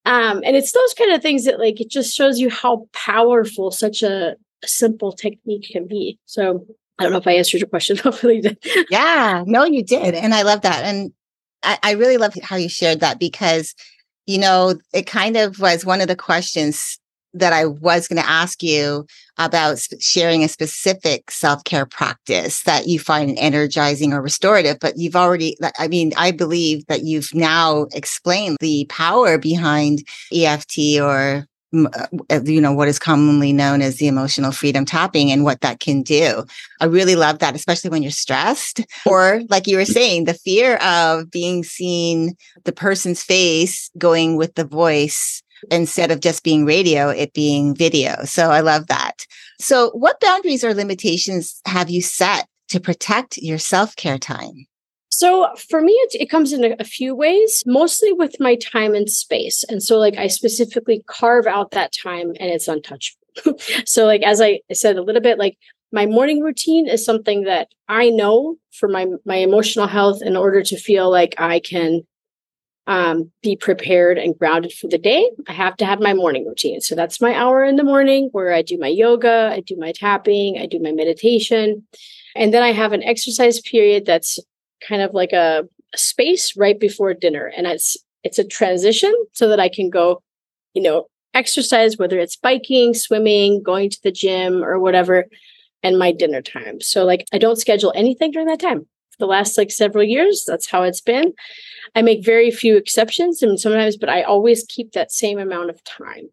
Um, 0.05 0.43
and 0.45 0.57
it's 0.57 0.73
those 0.73 0.95
kind 0.95 1.13
of 1.13 1.23
things 1.23 1.45
that 1.45 1.59
like 1.59 1.81
it 1.81 1.91
just 1.91 2.17
shows 2.17 2.39
you 2.39 2.51
how 2.51 2.87
powerful 2.93 3.71
such 3.71 4.03
a, 4.03 4.37
simple 4.65 5.13
technique 5.13 5.69
can 5.73 5.87
be. 5.87 6.19
So 6.27 6.67
I 7.01 7.05
don't 7.05 7.13
know 7.13 7.19
if 7.19 7.27
I 7.27 7.33
answered 7.33 7.61
your 7.61 7.69
question. 7.69 7.97
Hopefully, 8.05 8.41
did. 8.43 8.59
yeah, 8.91 9.43
no, 9.47 9.65
you 9.65 9.83
did, 9.83 10.15
and 10.15 10.35
I 10.35 10.43
love 10.43 10.61
that, 10.63 10.85
and 10.85 11.13
I, 11.63 11.79
I 11.83 11.93
really 11.93 12.19
love 12.19 12.35
how 12.43 12.57
you 12.57 12.69
shared 12.69 13.01
that 13.01 13.19
because 13.19 13.75
you 14.27 14.39
know 14.39 14.75
it 14.93 15.07
kind 15.07 15.37
of 15.37 15.59
was 15.59 15.85
one 15.85 16.01
of 16.01 16.09
the 16.09 16.17
questions 16.17 17.01
that 17.33 17.53
I 17.53 17.65
was 17.65 18.09
going 18.09 18.21
to 18.21 18.29
ask 18.29 18.63
you 18.63 19.07
about 19.39 19.79
sharing 20.01 20.43
a 20.43 20.49
specific 20.49 21.31
self 21.31 21.65
care 21.65 21.87
practice 21.87 22.63
that 22.65 22.87
you 22.87 22.99
find 22.99 23.39
energizing 23.39 24.13
or 24.13 24.21
restorative. 24.21 24.79
But 24.81 24.99
you've 24.99 25.17
already, 25.17 25.57
I 25.79 25.89
mean, 25.89 26.13
I 26.17 26.33
believe 26.33 26.87
that 26.87 27.05
you've 27.05 27.33
now 27.35 27.87
explained 27.95 28.59
the 28.61 28.85
power 28.89 29.39
behind 29.39 30.07
EFT 30.33 31.01
or 31.01 31.47
Uh, 31.73 32.41
you 32.45 32.61
know 32.61 32.73
what 32.73 32.89
is 32.89 32.99
commonly 32.99 33.53
known 33.53 33.81
as 33.81 33.97
the 33.97 34.09
emotional 34.09 34.51
freedom 34.51 34.85
tapping 34.85 35.31
and 35.31 35.45
what 35.45 35.61
that 35.61 35.79
can 35.79 36.03
do. 36.03 36.45
I 36.81 36.87
really 36.87 37.15
love 37.15 37.39
that 37.39 37.55
especially 37.55 37.91
when 37.91 38.03
you're 38.03 38.11
stressed 38.11 38.81
or 39.07 39.43
like 39.49 39.69
you 39.69 39.77
were 39.77 39.85
saying 39.85 40.25
the 40.25 40.35
fear 40.35 40.77
of 40.79 41.31
being 41.31 41.63
seen 41.63 42.35
the 42.65 42.73
person's 42.73 43.23
face 43.23 43.89
going 43.97 44.37
with 44.37 44.57
the 44.57 44.65
voice 44.65 45.45
instead 45.71 46.11
of 46.11 46.21
just 46.21 46.43
being 46.43 46.65
radio 46.65 47.09
it 47.09 47.35
being 47.35 47.73
video. 47.75 48.25
So 48.25 48.51
i 48.51 48.61
love 48.61 48.89
that. 48.89 49.25
So 49.61 49.91
what 49.91 50.19
boundaries 50.19 50.65
or 50.65 50.75
limitations 50.75 51.61
have 51.67 51.89
you 51.89 52.03
set 52.03 52.49
to 52.71 52.81
protect 52.81 53.37
your 53.37 53.59
self-care 53.59 54.19
time 54.19 54.67
so 55.21 55.55
for 55.69 55.83
me, 55.83 55.93
it, 55.93 56.23
it 56.23 56.31
comes 56.31 56.51
in 56.55 56.65
a, 56.65 56.75
a, 56.79 56.85
few 56.85 57.15
ways, 57.15 57.63
mostly 57.67 58.11
with 58.11 58.41
my 58.41 58.55
time 58.55 58.95
and 58.95 59.11
space. 59.11 59.63
And 59.65 59.83
so, 59.83 59.99
like, 59.99 60.17
I 60.17 60.29
specifically 60.29 61.05
carve 61.09 61.47
out 61.47 61.73
that 61.73 61.93
time 61.93 62.31
and 62.41 62.51
it's 62.51 62.69
untouchable. 62.69 63.21
so, 63.85 64.07
like, 64.07 64.23
as 64.23 64.41
I 64.41 64.61
said 64.73 64.97
a 64.97 65.03
little 65.03 65.21
bit, 65.21 65.39
like, 65.39 65.59
my 65.93 66.07
morning 66.07 66.41
routine 66.41 66.89
is 66.89 67.05
something 67.05 67.45
that 67.45 67.69
I 67.87 68.09
know 68.09 68.57
for 68.73 68.89
my 68.89 69.09
my 69.27 69.37
emotional 69.37 69.89
health 69.89 70.23
in 70.23 70.39
order 70.39 70.63
to 70.63 70.79
feel 70.79 71.11
like 71.11 71.35
I 71.37 71.61
can 71.61 72.01
um, 72.87 73.31
be 73.43 73.57
prepared 73.57 74.17
and 74.17 74.39
grounded 74.39 74.73
for 74.73 74.89
the 74.89 74.97
day. 74.97 75.31
I 75.47 75.53
have 75.53 75.77
to 75.79 75.85
have 75.85 76.01
my 76.01 76.15
morning 76.15 76.47
routine. 76.47 76.81
So 76.81 76.95
that's 76.95 77.21
my 77.21 77.35
hour 77.35 77.63
in 77.63 77.77
the 77.77 77.85
morning 77.85 78.31
where 78.33 78.55
I 78.55 78.63
do 78.63 78.79
my 78.79 78.89
yoga, 78.89 79.51
I 79.53 79.61
do 79.61 79.77
my 79.77 79.93
tapping, 79.93 80.57
I 80.59 80.65
do 80.65 80.81
my 80.81 80.93
meditation. 80.93 81.87
And 82.35 82.55
then 82.55 82.63
I 82.63 82.73
have 82.73 82.93
an 82.93 83.03
exercise 83.03 83.61
period 83.61 84.07
that's 84.07 84.39
kind 84.87 85.03
of 85.03 85.15
like 85.15 85.33
a, 85.33 85.65
a 85.93 85.99
space 85.99 86.57
right 86.57 86.79
before 86.79 87.15
dinner. 87.15 87.53
And 87.57 87.67
it's 87.67 87.97
it's 88.23 88.39
a 88.39 88.45
transition 88.45 89.13
so 89.33 89.49
that 89.49 89.61
I 89.61 89.69
can 89.69 89.89
go, 89.89 90.23
you 90.75 90.83
know, 90.83 91.07
exercise, 91.35 91.97
whether 91.97 92.19
it's 92.19 92.37
biking, 92.37 92.93
swimming, 92.95 93.63
going 93.63 93.91
to 93.91 94.03
the 94.03 94.13
gym 94.13 94.63
or 94.63 94.79
whatever, 94.79 95.27
and 95.83 95.99
my 95.99 96.13
dinner 96.13 96.43
time. 96.43 96.81
So 96.81 97.05
like 97.05 97.25
I 97.33 97.39
don't 97.39 97.59
schedule 97.59 97.93
anything 97.95 98.31
during 98.31 98.49
that 98.49 98.61
time. 98.61 98.81
For 99.13 99.19
the 99.19 99.27
last 99.27 99.57
like 99.57 99.71
several 99.71 100.05
years, 100.05 100.45
that's 100.47 100.69
how 100.69 100.83
it's 100.83 101.01
been. 101.01 101.33
I 101.95 102.03
make 102.03 102.25
very 102.25 102.51
few 102.51 102.77
exceptions 102.77 103.43
and 103.43 103.59
sometimes, 103.59 103.97
but 103.97 104.09
I 104.09 104.23
always 104.23 104.65
keep 104.69 104.93
that 104.93 105.13
same 105.13 105.39
amount 105.39 105.71
of 105.71 105.83
time. 105.85 106.29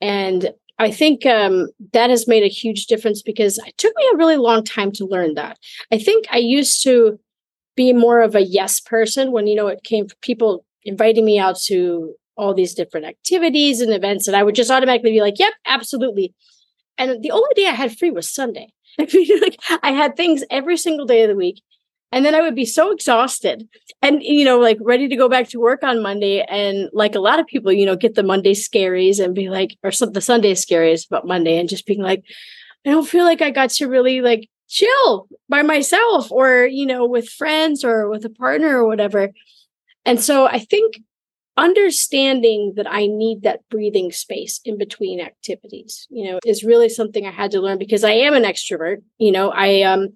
And 0.00 0.52
I 0.78 0.90
think 0.90 1.24
um, 1.24 1.68
that 1.92 2.10
has 2.10 2.26
made 2.26 2.42
a 2.42 2.48
huge 2.48 2.86
difference 2.86 3.22
because 3.22 3.58
it 3.58 3.78
took 3.78 3.94
me 3.96 4.10
a 4.12 4.16
really 4.16 4.36
long 4.36 4.64
time 4.64 4.90
to 4.92 5.06
learn 5.06 5.34
that. 5.34 5.58
I 5.92 5.98
think 5.98 6.26
I 6.30 6.38
used 6.38 6.82
to 6.82 7.18
be 7.76 7.92
more 7.92 8.20
of 8.20 8.34
a 8.34 8.42
yes 8.42 8.80
person 8.80 9.32
when 9.32 9.46
you 9.46 9.54
know 9.54 9.66
it 9.66 9.82
came 9.84 10.06
people 10.20 10.64
inviting 10.84 11.24
me 11.24 11.38
out 11.38 11.58
to 11.58 12.14
all 12.36 12.54
these 12.54 12.74
different 12.74 13.06
activities 13.06 13.80
and 13.80 13.92
events 13.92 14.26
and 14.26 14.36
i 14.36 14.42
would 14.42 14.54
just 14.54 14.70
automatically 14.70 15.12
be 15.12 15.20
like 15.20 15.38
yep 15.38 15.52
absolutely. 15.66 16.34
And 16.96 17.22
the 17.22 17.32
only 17.32 17.50
day 17.54 17.66
i 17.66 17.72
had 17.72 17.96
free 17.96 18.10
was 18.10 18.32
sunday. 18.32 18.68
Like 18.98 19.58
i 19.82 19.90
had 19.90 20.16
things 20.16 20.44
every 20.50 20.76
single 20.76 21.06
day 21.06 21.22
of 21.22 21.28
the 21.28 21.36
week. 21.36 21.62
And 22.12 22.24
then 22.24 22.34
i 22.34 22.40
would 22.40 22.54
be 22.54 22.64
so 22.64 22.92
exhausted 22.92 23.68
and 24.00 24.22
you 24.22 24.44
know 24.44 24.58
like 24.58 24.78
ready 24.80 25.08
to 25.08 25.16
go 25.16 25.28
back 25.28 25.48
to 25.48 25.60
work 25.60 25.82
on 25.82 26.02
monday. 26.02 26.42
And 26.42 26.88
like 26.92 27.14
a 27.14 27.20
lot 27.20 27.40
of 27.40 27.46
people 27.46 27.72
you 27.72 27.86
know 27.86 27.96
get 27.96 28.14
the 28.14 28.22
monday 28.22 28.54
scaries 28.54 29.22
and 29.22 29.34
be 29.34 29.48
like 29.48 29.76
or 29.82 29.90
some, 29.90 30.12
the 30.12 30.20
sunday 30.20 30.54
scaries 30.54 31.06
about 31.06 31.26
monday 31.26 31.58
and 31.58 31.68
just 31.68 31.86
being 31.86 32.02
like 32.02 32.22
i 32.86 32.90
don't 32.90 33.08
feel 33.08 33.24
like 33.24 33.42
i 33.42 33.50
got 33.50 33.70
to 33.70 33.88
really 33.88 34.20
like 34.20 34.48
chill 34.68 35.28
by 35.48 35.62
myself 35.62 36.30
or 36.30 36.66
you 36.66 36.86
know 36.86 37.06
with 37.06 37.28
friends 37.28 37.84
or 37.84 38.08
with 38.08 38.24
a 38.24 38.30
partner 38.30 38.78
or 38.78 38.86
whatever. 38.86 39.30
And 40.04 40.20
so 40.20 40.46
i 40.46 40.58
think 40.58 40.96
understanding 41.56 42.72
that 42.74 42.86
i 42.90 43.06
need 43.06 43.42
that 43.42 43.60
breathing 43.70 44.10
space 44.10 44.60
in 44.64 44.76
between 44.76 45.20
activities 45.20 46.06
you 46.10 46.28
know 46.28 46.40
is 46.44 46.64
really 46.64 46.88
something 46.88 47.26
i 47.26 47.30
had 47.30 47.50
to 47.50 47.60
learn 47.60 47.78
because 47.78 48.02
i 48.02 48.10
am 48.10 48.34
an 48.34 48.42
extrovert 48.42 48.96
you 49.18 49.30
know 49.30 49.50
i 49.50 49.82
um 49.82 50.08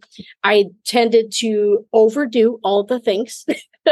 i 0.42 0.64
tended 0.84 1.30
to 1.30 1.86
overdo 1.92 2.58
all 2.64 2.82
the 2.82 2.98
things 2.98 3.46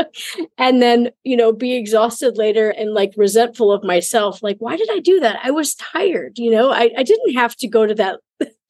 and 0.58 0.82
then 0.82 1.10
you 1.22 1.36
know 1.36 1.52
be 1.52 1.76
exhausted 1.76 2.36
later 2.36 2.70
and 2.70 2.92
like 2.94 3.12
resentful 3.16 3.70
of 3.70 3.84
myself 3.84 4.42
like 4.42 4.56
why 4.58 4.76
did 4.76 4.88
i 4.92 4.98
do 4.98 5.20
that? 5.20 5.38
I 5.42 5.52
was 5.52 5.76
tired 5.76 6.38
you 6.38 6.50
know? 6.50 6.70
I, 6.70 6.90
I 6.96 7.02
didn't 7.04 7.34
have 7.34 7.54
to 7.56 7.68
go 7.68 7.86
to 7.86 7.94
that 7.94 8.18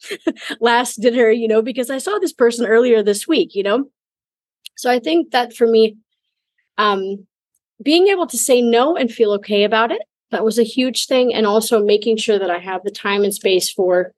last 0.60 0.96
dinner, 0.96 1.30
you 1.30 1.48
know, 1.48 1.62
because 1.62 1.90
I 1.90 1.98
saw 1.98 2.18
this 2.18 2.32
person 2.32 2.66
earlier 2.66 3.02
this 3.02 3.26
week, 3.26 3.54
you 3.54 3.62
know. 3.62 3.84
So 4.76 4.90
I 4.90 4.98
think 4.98 5.30
that 5.30 5.54
for 5.54 5.66
me, 5.66 5.96
um, 6.78 7.26
being 7.82 8.08
able 8.08 8.26
to 8.26 8.38
say 8.38 8.60
no 8.60 8.96
and 8.96 9.10
feel 9.10 9.32
okay 9.34 9.64
about 9.64 9.92
it, 9.92 10.02
that 10.30 10.44
was 10.44 10.58
a 10.58 10.64
huge 10.64 11.06
thing. 11.06 11.32
And 11.32 11.46
also 11.46 11.82
making 11.82 12.16
sure 12.16 12.38
that 12.38 12.50
I 12.50 12.58
have 12.58 12.82
the 12.82 12.90
time 12.90 13.22
and 13.24 13.34
space 13.34 13.70
for 13.70 14.12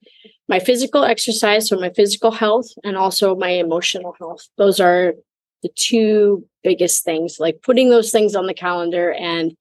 my 0.48 0.58
physical 0.58 1.04
exercise, 1.04 1.68
so 1.68 1.78
my 1.78 1.90
physical 1.90 2.30
health, 2.30 2.68
and 2.82 2.96
also 2.96 3.36
my 3.36 3.50
emotional 3.50 4.14
health. 4.18 4.48
Those 4.56 4.80
are 4.80 5.14
the 5.62 5.68
two 5.74 6.46
biggest 6.62 7.04
things, 7.04 7.38
like 7.38 7.62
putting 7.62 7.90
those 7.90 8.10
things 8.10 8.34
on 8.34 8.46
the 8.46 8.54
calendar 8.54 9.12
and 9.12 9.56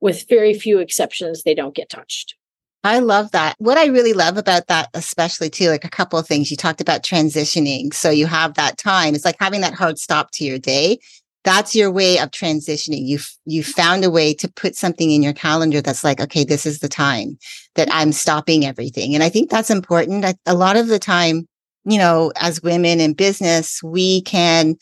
with 0.00 0.28
very 0.28 0.52
few 0.52 0.80
exceptions, 0.80 1.42
they 1.42 1.54
don't 1.54 1.74
get 1.74 1.88
touched. 1.88 2.34
I 2.84 2.98
love 2.98 3.30
that. 3.30 3.56
What 3.58 3.78
I 3.78 3.86
really 3.86 4.12
love 4.12 4.36
about 4.36 4.66
that, 4.66 4.90
especially 4.92 5.48
too, 5.48 5.70
like 5.70 5.86
a 5.86 5.90
couple 5.90 6.18
of 6.18 6.28
things 6.28 6.50
you 6.50 6.56
talked 6.56 6.82
about 6.82 7.02
transitioning. 7.02 7.94
So 7.94 8.10
you 8.10 8.26
have 8.26 8.54
that 8.54 8.76
time. 8.76 9.14
It's 9.14 9.24
like 9.24 9.38
having 9.40 9.62
that 9.62 9.72
hard 9.72 9.98
stop 9.98 10.30
to 10.32 10.44
your 10.44 10.58
day. 10.58 10.98
That's 11.44 11.74
your 11.74 11.90
way 11.90 12.18
of 12.18 12.30
transitioning. 12.30 13.06
You 13.06 13.18
you 13.46 13.64
found 13.64 14.04
a 14.04 14.10
way 14.10 14.34
to 14.34 14.52
put 14.52 14.76
something 14.76 15.10
in 15.10 15.22
your 15.22 15.32
calendar 15.32 15.80
that's 15.80 16.04
like, 16.04 16.20
okay, 16.20 16.44
this 16.44 16.66
is 16.66 16.80
the 16.80 16.88
time 16.88 17.38
that 17.74 17.88
I'm 17.90 18.12
stopping 18.12 18.66
everything. 18.66 19.14
And 19.14 19.24
I 19.24 19.30
think 19.30 19.50
that's 19.50 19.70
important. 19.70 20.24
I, 20.24 20.34
a 20.46 20.54
lot 20.54 20.76
of 20.76 20.88
the 20.88 20.98
time, 20.98 21.48
you 21.84 21.98
know, 21.98 22.32
as 22.36 22.62
women 22.62 23.00
in 23.00 23.14
business, 23.14 23.82
we 23.82 24.22
can 24.22 24.76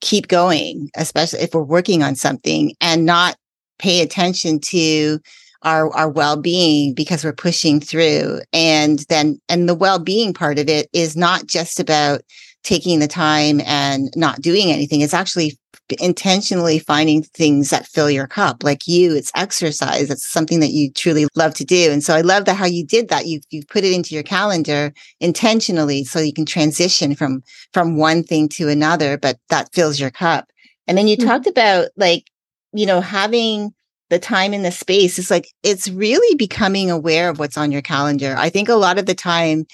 keep 0.00 0.26
going, 0.26 0.90
especially 0.96 1.40
if 1.40 1.54
we're 1.54 1.62
working 1.62 2.02
on 2.02 2.16
something 2.16 2.74
and 2.80 3.06
not 3.06 3.36
pay 3.78 4.00
attention 4.00 4.60
to 4.60 5.20
our 5.64 5.94
our 5.96 6.08
well-being 6.08 6.94
because 6.94 7.24
we're 7.24 7.32
pushing 7.32 7.80
through. 7.80 8.40
And 8.52 9.00
then 9.08 9.40
and 9.48 9.68
the 9.68 9.74
well-being 9.74 10.34
part 10.34 10.58
of 10.58 10.68
it 10.68 10.88
is 10.92 11.16
not 11.16 11.46
just 11.46 11.80
about 11.80 12.22
taking 12.62 12.98
the 12.98 13.08
time 13.08 13.60
and 13.62 14.10
not 14.16 14.40
doing 14.40 14.70
anything. 14.70 15.00
It's 15.00 15.14
actually 15.14 15.58
intentionally 16.00 16.78
finding 16.78 17.22
things 17.22 17.68
that 17.70 17.86
fill 17.86 18.10
your 18.10 18.26
cup. 18.26 18.64
Like 18.64 18.86
you 18.86 19.14
it's 19.14 19.30
exercise. 19.34 20.10
It's 20.10 20.26
something 20.26 20.60
that 20.60 20.70
you 20.70 20.90
truly 20.90 21.26
love 21.34 21.54
to 21.54 21.64
do. 21.64 21.90
And 21.90 22.02
so 22.02 22.14
i 22.14 22.22
love 22.22 22.46
that 22.46 22.56
how 22.56 22.66
you 22.66 22.84
did 22.84 23.08
that. 23.08 23.26
You 23.26 23.40
you 23.50 23.62
put 23.66 23.84
it 23.84 23.92
into 23.92 24.14
your 24.14 24.24
calendar 24.24 24.92
intentionally 25.20 26.04
so 26.04 26.20
you 26.20 26.32
can 26.32 26.46
transition 26.46 27.14
from 27.14 27.42
from 27.72 27.96
one 27.96 28.22
thing 28.22 28.48
to 28.50 28.68
another 28.68 29.18
but 29.18 29.38
that 29.50 29.72
fills 29.74 30.00
your 30.00 30.10
cup. 30.10 30.50
And 30.86 30.96
then 30.96 31.06
you 31.08 31.16
mm-hmm. 31.16 31.28
talked 31.28 31.46
about 31.46 31.88
like 31.96 32.30
you 32.72 32.86
know 32.86 33.00
having 33.00 33.74
the 34.10 34.18
time 34.18 34.52
and 34.52 34.64
the 34.64 34.70
space 34.70 35.18
it's 35.18 35.30
like 35.30 35.48
it's 35.62 35.88
really 35.88 36.34
becoming 36.36 36.90
aware 36.90 37.28
of 37.28 37.38
what's 37.38 37.56
on 37.56 37.72
your 37.72 37.82
calendar. 37.82 38.34
I 38.38 38.50
think 38.50 38.68
a 38.68 38.74
lot 38.74 38.98
of 38.98 39.06
the 39.06 39.14
time 39.14 39.66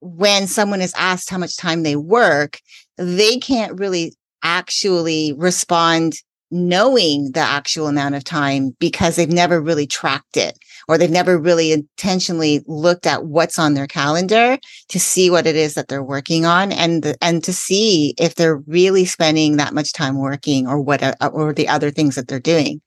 when 0.00 0.46
someone 0.46 0.80
is 0.80 0.94
asked 0.96 1.30
how 1.30 1.38
much 1.38 1.56
time 1.56 1.82
they 1.82 1.96
work 1.96 2.58
they 2.96 3.38
can't 3.38 3.78
really 3.78 4.14
actually 4.42 5.34
respond 5.36 6.14
knowing 6.50 7.30
the 7.32 7.40
actual 7.40 7.86
amount 7.86 8.14
of 8.14 8.24
time 8.24 8.74
because 8.80 9.14
they've 9.14 9.30
never 9.30 9.60
really 9.60 9.86
tracked 9.86 10.36
it 10.36 10.58
or 10.88 10.98
they've 10.98 11.10
never 11.10 11.38
really 11.38 11.72
intentionally 11.72 12.62
looked 12.66 13.06
at 13.06 13.24
what's 13.24 13.58
on 13.58 13.74
their 13.74 13.86
calendar 13.86 14.58
to 14.88 14.98
see 14.98 15.30
what 15.30 15.46
it 15.46 15.54
is 15.54 15.74
that 15.74 15.86
they're 15.86 16.02
working 16.02 16.44
on 16.44 16.72
and 16.72 17.04
the, 17.04 17.16
and 17.22 17.44
to 17.44 17.52
see 17.52 18.14
if 18.18 18.34
they're 18.34 18.56
really 18.66 19.04
spending 19.04 19.56
that 19.56 19.74
much 19.74 19.92
time 19.92 20.18
working 20.18 20.66
or 20.66 20.80
what 20.80 21.02
uh, 21.02 21.14
or 21.32 21.52
the 21.52 21.68
other 21.68 21.90
things 21.90 22.16
that 22.16 22.26
they're 22.26 22.40
doing 22.40 22.80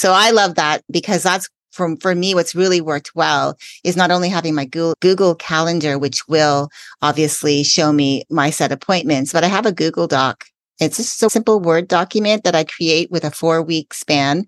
so 0.00 0.12
I 0.14 0.30
love 0.30 0.54
that 0.54 0.82
because 0.90 1.22
that's 1.22 1.46
from 1.72 1.98
for 1.98 2.14
me 2.14 2.34
what's 2.34 2.54
really 2.54 2.80
worked 2.80 3.14
well 3.14 3.58
is 3.84 3.98
not 3.98 4.10
only 4.10 4.30
having 4.30 4.54
my 4.54 4.64
Google, 4.64 5.34
calendar 5.34 5.98
which 5.98 6.26
will 6.26 6.70
obviously 7.02 7.62
show 7.62 7.92
me 7.92 8.24
my 8.30 8.48
set 8.48 8.72
appointments 8.72 9.30
but 9.34 9.44
I 9.44 9.48
have 9.48 9.66
a 9.66 9.72
Google 9.72 10.06
Doc. 10.06 10.46
It's 10.80 10.96
just 10.96 11.22
a 11.22 11.28
simple 11.28 11.60
word 11.60 11.86
document 11.86 12.44
that 12.44 12.54
I 12.54 12.64
create 12.64 13.10
with 13.10 13.24
a 13.24 13.30
4 13.30 13.60
week 13.60 13.92
span 13.92 14.46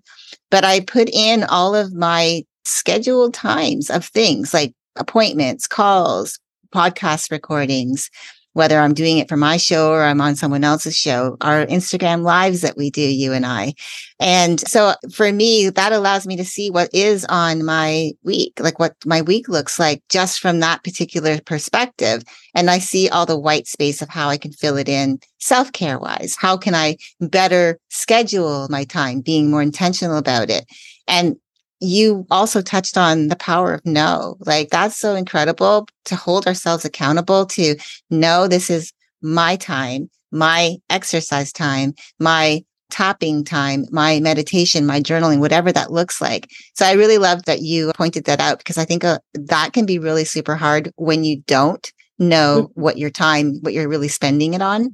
but 0.49 0.65
I 0.65 0.79
put 0.79 1.07
in 1.07 1.43
all 1.43 1.75
of 1.75 1.93
my 1.93 2.41
scheduled 2.65 3.35
times 3.35 3.91
of 3.91 4.05
things 4.05 4.55
like 4.55 4.73
appointments 4.95 5.67
calls 5.67 6.39
podcast 6.73 7.29
recordings 7.29 8.09
whether 8.53 8.79
I'm 8.79 8.93
doing 8.93 9.17
it 9.17 9.27
for 9.27 9.37
my 9.37 9.57
show 9.57 9.91
or 9.91 10.03
I'm 10.03 10.21
on 10.21 10.35
someone 10.35 10.63
else's 10.63 10.95
show, 10.95 11.37
our 11.41 11.65
Instagram 11.65 12.23
lives 12.23 12.61
that 12.61 12.77
we 12.77 12.89
do, 12.89 13.01
you 13.01 13.33
and 13.33 13.45
I. 13.45 13.73
And 14.19 14.59
so 14.61 14.93
for 15.11 15.31
me, 15.31 15.69
that 15.69 15.91
allows 15.91 16.25
me 16.25 16.37
to 16.37 16.45
see 16.45 16.69
what 16.69 16.89
is 16.93 17.25
on 17.25 17.65
my 17.65 18.11
week, 18.23 18.53
like 18.59 18.79
what 18.79 18.95
my 19.05 19.21
week 19.21 19.49
looks 19.49 19.79
like 19.79 20.01
just 20.09 20.39
from 20.39 20.59
that 20.59 20.83
particular 20.83 21.41
perspective. 21.41 22.23
And 22.55 22.69
I 22.69 22.79
see 22.79 23.09
all 23.09 23.25
the 23.25 23.39
white 23.39 23.67
space 23.67 24.01
of 24.01 24.09
how 24.09 24.29
I 24.29 24.37
can 24.37 24.51
fill 24.51 24.77
it 24.77 24.87
in 24.87 25.19
self 25.39 25.71
care 25.71 25.99
wise. 25.99 26.35
How 26.37 26.55
can 26.55 26.75
I 26.75 26.97
better 27.19 27.79
schedule 27.89 28.67
my 28.69 28.83
time, 28.83 29.21
being 29.21 29.49
more 29.49 29.61
intentional 29.61 30.17
about 30.17 30.49
it? 30.49 30.65
And 31.07 31.35
you 31.83 32.25
also 32.31 32.61
touched 32.61 32.97
on 32.97 33.27
the 33.27 33.35
power 33.35 33.73
of 33.73 33.85
no. 33.85 34.37
Like 34.39 34.69
that's 34.69 34.97
so 34.97 35.15
incredible 35.15 35.87
to 36.05 36.15
hold 36.15 36.47
ourselves 36.47 36.85
accountable 36.85 37.45
to 37.47 37.75
know 38.09 38.47
this 38.47 38.69
is 38.69 38.93
my 39.21 39.55
time, 39.57 40.09
my 40.31 40.77
exercise 40.89 41.51
time, 41.51 41.93
my 42.19 42.63
tapping 42.89 43.43
time, 43.43 43.85
my 43.91 44.19
meditation, 44.19 44.85
my 44.85 45.01
journaling, 45.01 45.39
whatever 45.39 45.71
that 45.71 45.91
looks 45.91 46.21
like. 46.21 46.47
So 46.75 46.85
I 46.85 46.93
really 46.93 47.17
love 47.17 47.43
that 47.45 47.61
you 47.61 47.91
pointed 47.95 48.25
that 48.25 48.39
out 48.39 48.59
because 48.59 48.77
I 48.77 48.85
think 48.85 49.03
uh, 49.03 49.19
that 49.33 49.73
can 49.73 49.85
be 49.85 49.99
really 49.99 50.25
super 50.25 50.55
hard 50.55 50.91
when 50.95 51.23
you 51.23 51.41
don't 51.47 51.91
know 52.19 52.69
mm-hmm. 52.69 52.81
what 52.81 52.97
your 52.97 53.09
time, 53.09 53.55
what 53.61 53.73
you're 53.73 53.89
really 53.89 54.07
spending 54.07 54.53
it 54.53 54.61
on. 54.61 54.93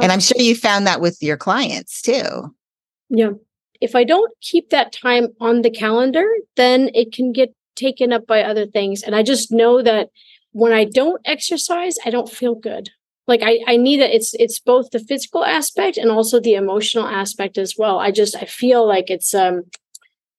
And 0.00 0.12
I'm 0.12 0.20
sure 0.20 0.40
you 0.40 0.54
found 0.54 0.86
that 0.86 1.00
with 1.00 1.22
your 1.22 1.36
clients 1.36 2.02
too. 2.02 2.54
Yeah. 3.08 3.30
If 3.80 3.94
I 3.94 4.04
don't 4.04 4.32
keep 4.40 4.70
that 4.70 4.92
time 4.92 5.28
on 5.40 5.62
the 5.62 5.70
calendar, 5.70 6.26
then 6.56 6.90
it 6.94 7.12
can 7.12 7.32
get 7.32 7.54
taken 7.74 8.12
up 8.12 8.26
by 8.26 8.42
other 8.42 8.66
things. 8.66 9.02
And 9.02 9.14
I 9.14 9.22
just 9.22 9.52
know 9.52 9.82
that 9.82 10.08
when 10.52 10.72
I 10.72 10.84
don't 10.84 11.20
exercise, 11.26 11.96
I 12.04 12.10
don't 12.10 12.30
feel 12.30 12.54
good. 12.54 12.90
Like 13.26 13.42
I, 13.42 13.60
I 13.66 13.76
need 13.76 14.00
it. 14.00 14.14
It's 14.14 14.34
it's 14.34 14.60
both 14.60 14.90
the 14.90 15.00
physical 15.00 15.44
aspect 15.44 15.96
and 15.96 16.10
also 16.10 16.40
the 16.40 16.54
emotional 16.54 17.06
aspect 17.06 17.58
as 17.58 17.74
well. 17.76 17.98
I 17.98 18.10
just 18.12 18.36
I 18.36 18.44
feel 18.44 18.86
like 18.86 19.10
it's 19.10 19.34
um 19.34 19.64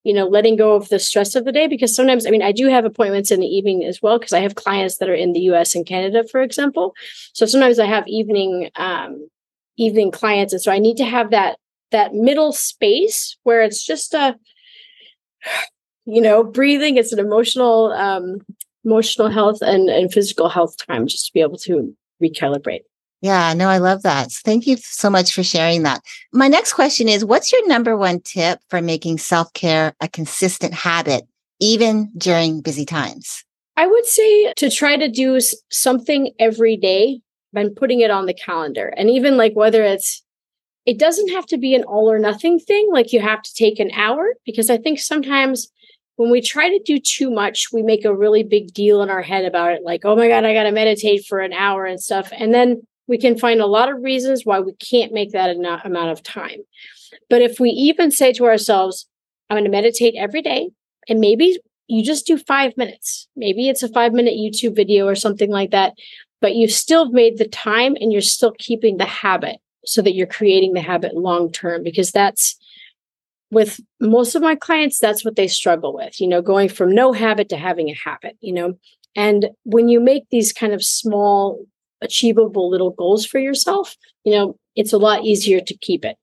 you 0.08 0.14
know 0.14 0.26
letting 0.26 0.56
go 0.56 0.74
of 0.74 0.88
the 0.88 1.00
stress 1.00 1.36
of 1.36 1.44
the 1.44 1.52
day 1.52 1.68
because 1.68 1.94
sometimes 1.94 2.26
i 2.26 2.30
mean 2.30 2.42
i 2.42 2.54
do 2.54 2.68
have 2.68 2.86
appointments 2.86 3.30
in 3.30 3.42
the 3.42 3.46
evening 3.46 3.84
as 3.84 4.02
well 4.02 4.18
because 4.18 4.32
i 4.32 4.40
have 4.40 4.56
clients 4.56 4.98
that 4.98 5.10
are 5.10 5.14
in 5.14 5.34
the 5.34 5.42
us 5.42 5.76
and 5.76 5.86
canada 5.86 6.24
for 6.32 6.42
example 6.42 6.96
so 7.34 7.46
sometimes 7.46 7.78
i 7.78 7.86
have 7.86 8.08
evening 8.08 8.70
um 8.76 9.28
evening 9.78 10.10
clients 10.10 10.54
and 10.54 10.62
so 10.62 10.72
i 10.72 10.80
need 10.80 10.96
to 10.96 11.04
have 11.06 11.32
that 11.32 11.58
that 11.92 12.14
middle 12.14 12.52
space 12.52 13.38
where 13.44 13.62
it's 13.62 13.86
just 13.86 14.14
a 14.14 14.36
you 16.06 16.22
know 16.22 16.44
breathing 16.44 16.98
it's 16.98 17.14
an 17.14 17.20
emotional 17.20 17.92
um 17.94 18.40
emotional 18.86 19.30
health 19.30 19.62
and 19.62 19.90
and 19.90 20.12
physical 20.12 20.50
health 20.50 20.76
time 20.88 21.08
just 21.08 21.28
to 21.28 21.34
be 21.34 21.42
able 21.42 21.58
to 21.58 21.96
recalibrate 22.22 22.82
yeah, 23.22 23.54
no, 23.56 23.68
I 23.68 23.80
love 23.80 24.04
that. 24.04 24.32
So 24.32 24.42
thank 24.46 24.68
you 24.68 24.78
so 24.78 25.10
much 25.10 25.34
for 25.34 25.42
sharing 25.42 25.82
that. 25.84 26.02
My 26.32 26.48
next 26.48 26.74
question 26.74 27.10
is 27.10 27.26
What's 27.26 27.52
your 27.52 27.68
number 27.68 27.98
one 27.98 28.22
tip 28.22 28.60
for 28.70 28.80
making 28.80 29.18
self 29.18 29.52
care 29.54 29.96
a 30.00 30.08
consistent 30.08 30.74
habit, 30.74 31.28
even 31.60 32.12
during 32.16 32.62
busy 32.62 32.86
times? 32.86 33.44
I 33.76 33.88
would 33.88 34.06
say 34.06 34.54
to 34.54 34.70
try 34.70 34.98
to 34.98 35.08
do 35.08 35.40
something 35.70 36.32
every 36.40 36.78
day 36.78 37.22
and 37.56 37.76
putting 37.76 38.02
it 38.02 38.12
on 38.12 38.26
the 38.26 38.34
calendar. 38.34 38.94
And 38.98 39.10
even 39.10 39.38
like 39.38 39.56
whether 39.56 39.84
it's, 39.84 40.24
it 40.88 40.98
doesn't 40.98 41.28
have 41.34 41.46
to 41.48 41.58
be 41.58 41.76
an 41.76 41.84
all 41.84 42.10
or 42.10 42.18
nothing 42.18 42.58
thing, 42.58 42.90
like 42.94 43.12
you 43.12 43.20
have 43.20 43.42
to 43.42 43.54
take 43.54 43.78
an 43.78 43.92
hour, 43.92 44.34
because 44.46 44.70
I 44.70 44.78
think 44.78 45.00
sometimes 45.00 45.68
when 46.16 46.32
we 46.32 46.42
try 46.42 46.70
to 46.70 46.82
do 46.86 46.98
too 46.98 47.30
much, 47.30 47.68
we 47.74 47.84
make 47.84 48.06
a 48.06 48.16
really 48.16 48.42
big 48.42 48.74
deal 48.74 49.04
in 49.04 49.10
our 49.10 49.22
head 49.22 49.44
about 49.44 49.74
it, 49.74 49.84
like, 49.84 50.06
oh 50.06 50.16
my 50.16 50.30
God, 50.30 50.46
I 50.46 50.54
got 50.54 50.64
to 50.64 50.72
meditate 50.72 51.26
for 51.26 51.40
an 51.40 51.52
hour 51.52 51.86
and 51.86 52.02
stuff. 52.02 52.32
And 52.32 52.54
then 52.54 52.88
we 53.06 53.18
can 53.18 53.38
find 53.38 53.60
a 53.60 53.68
lot 53.68 53.92
of 53.92 54.02
reasons 54.02 54.46
why 54.46 54.62
we 54.62 54.74
can't 54.76 55.12
make 55.12 55.34
that 55.34 55.54
amount 55.84 56.12
of 56.12 56.24
time. 56.24 56.60
But 57.30 57.42
if 57.42 57.60
we 57.60 57.70
even 57.72 58.10
say 58.10 58.32
to 58.34 58.46
ourselves, 58.46 59.08
I'm 59.50 59.56
going 59.56 59.66
to 59.66 59.70
meditate 59.70 60.16
every 60.18 60.42
day, 60.42 60.70
and 61.10 61.20
maybe 61.20 61.60
you 61.88 62.04
just 62.04 62.26
do 62.26 62.38
five 62.38 62.78
minutes, 62.78 63.28
maybe 63.36 63.68
it's 63.68 63.84
a 63.84 63.90
five 63.90 64.14
minute 64.14 64.36
YouTube 64.36 64.76
video 64.76 65.06
or 65.06 65.16
something 65.16 65.52
like 65.52 65.72
that, 65.72 65.96
but 66.40 66.56
you've 66.56 66.72
still 66.72 67.12
made 67.12 67.38
the 67.38 67.48
time 67.48 67.98
and 68.00 68.14
you're 68.14 68.22
still 68.22 68.54
keeping 68.58 68.98
the 68.98 69.06
habit 69.06 69.58
so 69.88 70.02
that 70.02 70.14
you're 70.14 70.28
creating 70.28 70.74
the 70.74 70.82
habit 70.82 71.16
long 71.16 71.52
term, 71.52 71.82
because 71.82 72.12
that's 72.12 72.56
with 73.50 73.80
most 74.02 74.36
of 74.36 74.42
my 74.42 74.56
clients, 74.56 75.00
that's 75.00 75.24
what 75.24 75.38
they 75.38 75.48
struggle 75.48 75.94
with, 75.94 76.20
you 76.20 76.28
know, 76.28 76.42
going 76.42 76.68
from 76.68 76.94
no 76.94 77.14
habit 77.14 77.48
to 77.50 77.58
having 77.58 77.90
a 77.90 77.94
habit, 77.96 78.36
you 78.42 78.52
know. 78.54 78.74
And 79.16 79.50
when 79.64 79.88
you 79.88 80.00
make 80.00 80.26
these 80.30 80.52
kind 80.52 80.74
of 80.74 80.84
small 80.84 81.66
achievable 82.02 82.70
little 82.70 82.92
goals 82.92 83.26
for 83.26 83.40
yourself, 83.40 83.96
you 84.26 84.34
know, 84.34 84.58
it's 84.76 84.94
a 84.94 84.98
lot 84.98 85.24
easier 85.24 85.62
to 85.62 85.78
keep 85.78 86.04
it. 86.04 86.18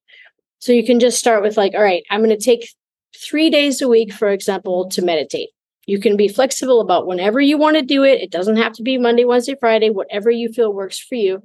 So 0.58 0.72
you 0.72 0.84
can 0.84 1.00
just 1.00 1.18
start 1.18 1.42
with 1.42 1.56
like, 1.56 1.74
all 1.74 1.82
right, 1.82 2.04
I'm 2.10 2.20
going 2.20 2.30
to 2.30 2.36
take 2.36 2.68
three 3.16 3.48
days 3.48 3.80
a 3.80 3.88
week, 3.88 4.12
for 4.12 4.28
example, 4.28 4.88
to 4.90 5.02
meditate. 5.02 5.48
You 5.86 5.98
can 6.00 6.16
be 6.16 6.28
flexible 6.28 6.80
about 6.80 7.06
whenever 7.06 7.40
you 7.40 7.58
want 7.58 7.76
to 7.76 7.82
do 7.82 8.04
it. 8.04 8.20
It 8.20 8.30
doesn't 8.30 8.56
have 8.56 8.72
to 8.74 8.82
be 8.82 8.96
Monday, 8.96 9.24
Wednesday, 9.24 9.56
Friday, 9.58 9.90
whatever 9.90 10.30
you 10.30 10.52
feel 10.52 10.72
works 10.72 10.98
for 10.98 11.14
you. 11.14 11.42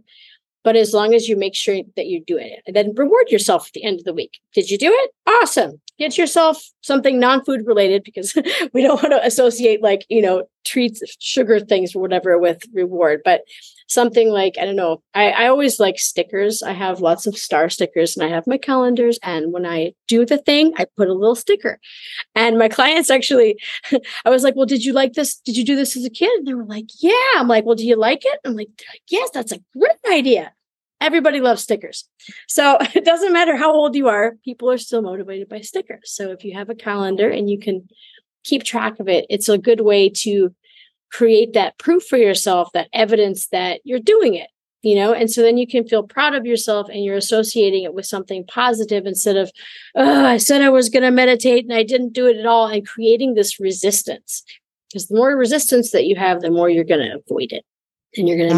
But 0.63 0.75
as 0.75 0.93
long 0.93 1.13
as 1.13 1.27
you 1.27 1.35
make 1.35 1.55
sure 1.55 1.81
that 1.95 2.07
you're 2.07 2.21
doing 2.25 2.47
it 2.47 2.61
and 2.67 2.75
then 2.75 2.93
reward 2.95 3.29
yourself 3.29 3.67
at 3.67 3.73
the 3.73 3.83
end 3.83 3.99
of 3.99 4.05
the 4.05 4.13
week. 4.13 4.39
Did 4.53 4.69
you 4.69 4.77
do 4.77 4.91
it? 4.91 5.11
Awesome. 5.25 5.79
Get 5.99 6.17
yourself 6.17 6.63
something 6.81 7.19
non 7.19 7.43
food 7.43 7.67
related 7.67 8.03
because 8.03 8.33
we 8.73 8.81
don't 8.81 9.01
want 9.03 9.13
to 9.13 9.25
associate 9.25 9.83
like, 9.83 10.05
you 10.09 10.21
know, 10.21 10.45
treats, 10.65 11.01
sugar 11.19 11.59
things 11.59 11.95
or 11.95 12.01
whatever 12.01 12.39
with 12.39 12.63
reward. 12.73 13.21
But 13.23 13.41
something 13.89 14.29
like 14.29 14.55
i 14.59 14.65
don't 14.65 14.75
know 14.75 15.01
I, 15.15 15.31
I 15.31 15.47
always 15.47 15.79
like 15.79 15.99
stickers. 15.99 16.61
I 16.61 16.73
have 16.73 17.01
lots 17.01 17.25
of 17.25 17.35
star 17.35 17.69
stickers 17.69 18.15
and 18.15 18.25
i 18.25 18.29
have 18.29 18.45
my 18.47 18.57
calendars 18.57 19.19
and 19.23 19.51
when 19.51 19.65
i 19.65 19.93
do 20.07 20.25
the 20.25 20.37
thing 20.37 20.73
i 20.77 20.85
put 20.95 21.09
a 21.09 21.13
little 21.13 21.35
sticker. 21.35 21.79
And 22.35 22.57
my 22.57 22.69
clients 22.69 23.09
actually 23.09 23.59
i 24.25 24.29
was 24.29 24.43
like 24.43 24.55
well 24.55 24.67
did 24.67 24.85
you 24.85 24.93
like 24.93 25.13
this? 25.13 25.37
Did 25.37 25.57
you 25.57 25.65
do 25.65 25.75
this 25.75 25.97
as 25.97 26.05
a 26.05 26.09
kid? 26.09 26.29
And 26.37 26.47
they 26.47 26.53
were 26.53 26.65
like 26.65 26.85
yeah. 26.99 27.11
I'm 27.35 27.47
like 27.47 27.65
well 27.65 27.75
do 27.75 27.85
you 27.85 27.95
like 27.95 28.23
it? 28.23 28.39
I'm 28.45 28.55
like 28.55 28.69
yes 29.09 29.29
that's 29.33 29.51
a 29.51 29.59
great 29.75 29.97
idea 30.11 30.53
everybody 31.01 31.39
loves 31.39 31.63
stickers 31.63 32.07
so 32.47 32.77
it 32.95 33.05
doesn't 33.05 33.33
matter 33.33 33.55
how 33.55 33.71
old 33.73 33.95
you 33.95 34.07
are 34.07 34.35
people 34.43 34.69
are 34.69 34.77
still 34.77 35.01
motivated 35.01 35.47
by 35.49 35.61
stickers 35.61 36.11
so 36.11 36.31
if 36.31 36.43
you 36.43 36.53
have 36.53 36.69
a 36.69 36.75
calendar 36.75 37.29
and 37.29 37.49
you 37.49 37.59
can 37.59 37.87
keep 38.43 38.63
track 38.63 38.99
of 38.99 39.07
it 39.07 39.25
it's 39.29 39.49
a 39.49 39.57
good 39.57 39.81
way 39.81 40.09
to 40.09 40.53
create 41.11 41.53
that 41.53 41.77
proof 41.77 42.05
for 42.05 42.17
yourself, 42.17 42.69
that 42.73 42.89
evidence 42.93 43.47
that 43.47 43.81
you're 43.83 43.99
doing 43.99 44.35
it, 44.35 44.49
you 44.81 44.95
know? 44.95 45.13
And 45.13 45.29
so 45.29 45.41
then 45.41 45.57
you 45.57 45.67
can 45.67 45.87
feel 45.87 46.03
proud 46.03 46.35
of 46.35 46.45
yourself 46.45 46.87
and 46.89 47.03
you're 47.03 47.17
associating 47.17 47.83
it 47.83 47.93
with 47.93 48.05
something 48.05 48.45
positive 48.45 49.05
instead 49.05 49.35
of, 49.35 49.51
oh, 49.95 50.25
I 50.25 50.37
said 50.37 50.61
I 50.61 50.69
was 50.69 50.89
going 50.89 51.03
to 51.03 51.11
meditate 51.11 51.65
and 51.65 51.73
I 51.73 51.83
didn't 51.83 52.13
do 52.13 52.27
it 52.27 52.37
at 52.37 52.45
all, 52.45 52.67
and 52.67 52.87
creating 52.87 53.33
this 53.33 53.59
resistance. 53.59 54.43
Because 54.87 55.07
the 55.07 55.15
more 55.15 55.35
resistance 55.35 55.91
that 55.91 56.05
you 56.05 56.15
have, 56.15 56.41
the 56.41 56.49
more 56.49 56.69
you're 56.69 56.83
going 56.83 57.01
to 57.01 57.19
avoid 57.27 57.51
it 57.51 57.63
and 58.15 58.27
you're 58.27 58.37
going 58.37 58.49
to 58.49 58.55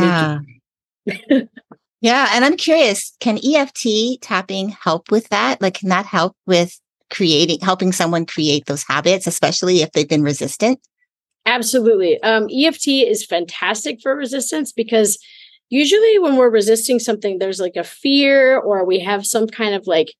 make 1.07 1.27
it. 1.31 1.49
Ah. 1.49 1.61
yeah. 2.01 2.29
And 2.33 2.43
I'm 2.43 2.57
curious 2.57 3.15
can 3.19 3.39
EFT 3.43 4.21
tapping 4.21 4.69
help 4.69 5.11
with 5.11 5.29
that? 5.29 5.61
Like, 5.61 5.75
can 5.75 5.89
that 5.89 6.05
help 6.05 6.35
with 6.45 6.79
creating, 7.09 7.59
helping 7.61 7.91
someone 7.91 8.25
create 8.25 8.65
those 8.65 8.83
habits, 8.83 9.27
especially 9.27 9.81
if 9.81 9.91
they've 9.91 10.09
been 10.09 10.23
resistant? 10.23 10.79
Absolutely. 11.45 12.21
Um, 12.21 12.47
EFT 12.51 12.87
is 12.87 13.25
fantastic 13.25 13.99
for 14.01 14.15
resistance 14.15 14.71
because 14.71 15.17
usually 15.69 16.19
when 16.19 16.35
we're 16.35 16.49
resisting 16.49 16.99
something, 16.99 17.39
there's 17.39 17.59
like 17.59 17.75
a 17.75 17.83
fear 17.83 18.57
or 18.57 18.85
we 18.85 18.99
have 18.99 19.25
some 19.25 19.47
kind 19.47 19.73
of 19.73 19.87
like 19.87 20.13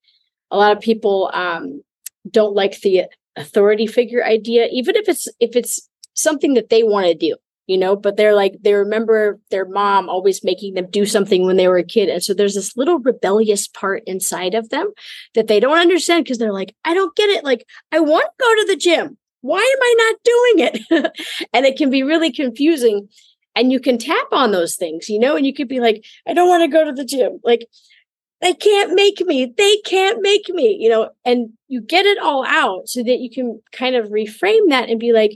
a 0.50 0.56
lot 0.56 0.76
of 0.76 0.82
people 0.82 1.30
um, 1.32 1.82
don't 2.30 2.54
like 2.54 2.80
the 2.80 3.04
authority 3.36 3.86
figure 3.86 4.24
idea, 4.24 4.68
even 4.70 4.96
if 4.96 5.08
it's 5.08 5.28
if 5.40 5.56
it's 5.56 5.88
something 6.14 6.54
that 6.54 6.68
they 6.68 6.82
want 6.82 7.06
to 7.06 7.14
do, 7.14 7.36
you 7.72 7.78
know, 7.78 7.96
but 7.96 8.16
they're 8.16 8.34
like 8.34 8.54
they 8.62 8.74
remember 8.74 9.40
their 9.50 9.64
mom 9.64 10.08
always 10.08 10.44
making 10.44 10.74
them 10.74 10.90
do 10.90 11.06
something 11.06 11.46
when 11.46 11.56
they 11.56 11.68
were 11.68 11.78
a 11.78 11.84
kid. 11.84 12.08
And 12.08 12.22
so 12.22 12.34
there's 12.34 12.54
this 12.54 12.76
little 12.76 12.98
rebellious 12.98 13.66
part 13.66 14.02
inside 14.06 14.54
of 14.54 14.68
them 14.68 14.92
that 15.34 15.48
they 15.48 15.58
don't 15.58 15.78
understand 15.78 16.24
because 16.24 16.38
they're 16.38 16.52
like, 16.52 16.74
I 16.84 16.94
don't 16.94 17.16
get 17.16 17.30
it. 17.30 17.44
Like, 17.44 17.66
I 17.90 18.00
want 18.00 18.24
to 18.24 18.44
go 18.44 18.54
to 18.54 18.66
the 18.68 18.76
gym 18.76 19.16
why 19.42 19.58
am 19.58 19.82
I 19.82 19.94
not 19.98 20.16
doing 20.24 20.68
it? 20.92 21.46
and 21.52 21.66
it 21.66 21.76
can 21.76 21.90
be 21.90 22.02
really 22.02 22.32
confusing. 22.32 23.08
And 23.54 23.70
you 23.70 23.80
can 23.80 23.98
tap 23.98 24.28
on 24.32 24.50
those 24.50 24.76
things, 24.76 25.10
you 25.10 25.18
know, 25.18 25.36
and 25.36 25.44
you 25.44 25.52
could 25.52 25.68
be 25.68 25.80
like, 25.80 26.04
I 26.26 26.32
don't 26.32 26.48
want 26.48 26.62
to 26.62 26.68
go 26.68 26.84
to 26.84 26.92
the 26.92 27.04
gym. 27.04 27.38
Like, 27.44 27.66
they 28.40 28.54
can't 28.54 28.94
make 28.94 29.20
me. 29.26 29.52
They 29.56 29.76
can't 29.84 30.22
make 30.22 30.48
me, 30.48 30.76
you 30.80 30.88
know, 30.88 31.10
and 31.24 31.50
you 31.68 31.80
get 31.82 32.06
it 32.06 32.18
all 32.18 32.46
out 32.46 32.88
so 32.88 33.02
that 33.02 33.18
you 33.18 33.30
can 33.30 33.60
kind 33.72 33.94
of 33.94 34.08
reframe 34.08 34.70
that 34.70 34.88
and 34.88 34.98
be 34.98 35.12
like, 35.12 35.32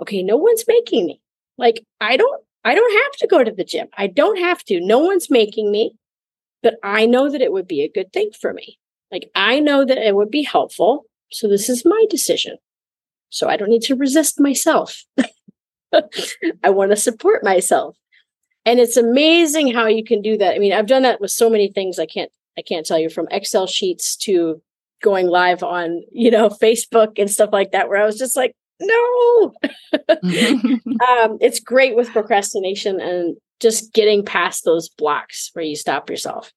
okay, 0.00 0.22
no 0.22 0.36
one's 0.36 0.64
making 0.68 1.06
me. 1.06 1.21
Like, 1.62 1.82
I 2.00 2.18
don't, 2.18 2.42
I 2.64 2.74
don't 2.74 3.02
have 3.04 3.12
to 3.20 3.26
go 3.26 3.42
to 3.42 3.50
the 3.50 3.64
gym. 3.64 3.88
I 3.96 4.06
don't 4.06 4.38
have 4.38 4.62
to. 4.64 4.80
No 4.80 4.98
one's 4.98 5.30
making 5.30 5.72
me, 5.72 5.96
but 6.62 6.74
I 6.82 7.06
know 7.06 7.30
that 7.30 7.40
it 7.40 7.52
would 7.52 7.66
be 7.66 7.80
a 7.80 7.88
good 7.88 8.12
thing 8.12 8.30
for 8.38 8.52
me. 8.52 8.78
Like, 9.10 9.30
I 9.34 9.60
know 9.60 9.86
that 9.86 9.96
it 9.96 10.14
would 10.14 10.30
be 10.30 10.42
helpful. 10.42 11.06
So 11.30 11.48
this 11.48 11.70
is 11.70 11.86
my 11.86 12.04
decision 12.10 12.58
so 13.32 13.48
I 13.48 13.56
don't 13.56 13.70
need 13.70 13.82
to 13.82 13.96
resist 13.96 14.38
myself. 14.38 15.04
I 16.62 16.68
want 16.68 16.90
to 16.90 16.96
support 16.96 17.42
myself. 17.42 17.96
And 18.66 18.78
it's 18.78 18.98
amazing 18.98 19.72
how 19.72 19.86
you 19.86 20.04
can 20.04 20.20
do 20.20 20.36
that. 20.36 20.54
I 20.54 20.58
mean, 20.58 20.74
I've 20.74 20.86
done 20.86 21.02
that 21.02 21.20
with 21.20 21.30
so 21.30 21.48
many 21.48 21.68
things 21.68 21.98
I 21.98 22.06
can't 22.06 22.30
I 22.58 22.62
can't 22.62 22.84
tell 22.84 22.98
you 22.98 23.08
from 23.08 23.28
Excel 23.30 23.66
sheets 23.66 24.14
to 24.18 24.60
going 25.02 25.26
live 25.26 25.62
on, 25.62 26.02
you 26.12 26.30
know, 26.30 26.48
Facebook 26.62 27.18
and 27.18 27.30
stuff 27.30 27.48
like 27.52 27.72
that 27.72 27.88
where 27.88 28.00
I 28.00 28.04
was 28.04 28.18
just 28.18 28.36
like, 28.36 28.54
no. 28.82 29.54
um, 30.18 31.38
it's 31.40 31.60
great 31.60 31.96
with 31.96 32.10
procrastination 32.10 33.00
and 33.00 33.36
just 33.60 33.92
getting 33.92 34.24
past 34.24 34.64
those 34.64 34.88
blocks 34.88 35.50
where 35.52 35.64
you 35.64 35.76
stop 35.76 36.10
yourself. 36.10 36.52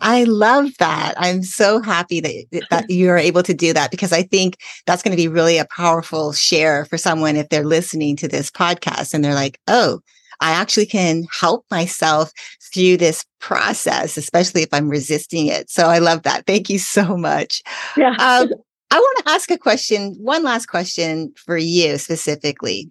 I 0.00 0.24
love 0.24 0.70
that. 0.78 1.14
I'm 1.18 1.42
so 1.42 1.80
happy 1.80 2.20
that, 2.20 2.66
that 2.70 2.86
you're 2.88 3.18
able 3.18 3.42
to 3.42 3.52
do 3.52 3.72
that 3.74 3.90
because 3.90 4.12
I 4.12 4.22
think 4.22 4.56
that's 4.86 5.02
going 5.02 5.12
to 5.12 5.22
be 5.22 5.28
really 5.28 5.58
a 5.58 5.66
powerful 5.66 6.32
share 6.32 6.86
for 6.86 6.96
someone 6.96 7.36
if 7.36 7.50
they're 7.50 7.64
listening 7.64 8.16
to 8.16 8.28
this 8.28 8.50
podcast 8.50 9.12
and 9.12 9.22
they're 9.22 9.34
like, 9.34 9.60
oh, 9.68 10.00
I 10.40 10.52
actually 10.52 10.86
can 10.86 11.24
help 11.38 11.66
myself 11.70 12.32
through 12.72 12.96
this 12.96 13.24
process, 13.40 14.16
especially 14.16 14.62
if 14.62 14.72
I'm 14.72 14.88
resisting 14.88 15.48
it. 15.48 15.68
So 15.68 15.86
I 15.86 15.98
love 15.98 16.22
that. 16.22 16.46
Thank 16.46 16.70
you 16.70 16.78
so 16.78 17.16
much. 17.16 17.62
Yeah. 17.96 18.14
Um, 18.18 18.48
I 18.90 18.98
want 18.98 19.26
to 19.26 19.32
ask 19.32 19.50
a 19.50 19.58
question, 19.58 20.16
one 20.18 20.42
last 20.42 20.66
question 20.66 21.32
for 21.36 21.56
you 21.56 21.96
specifically. 21.98 22.88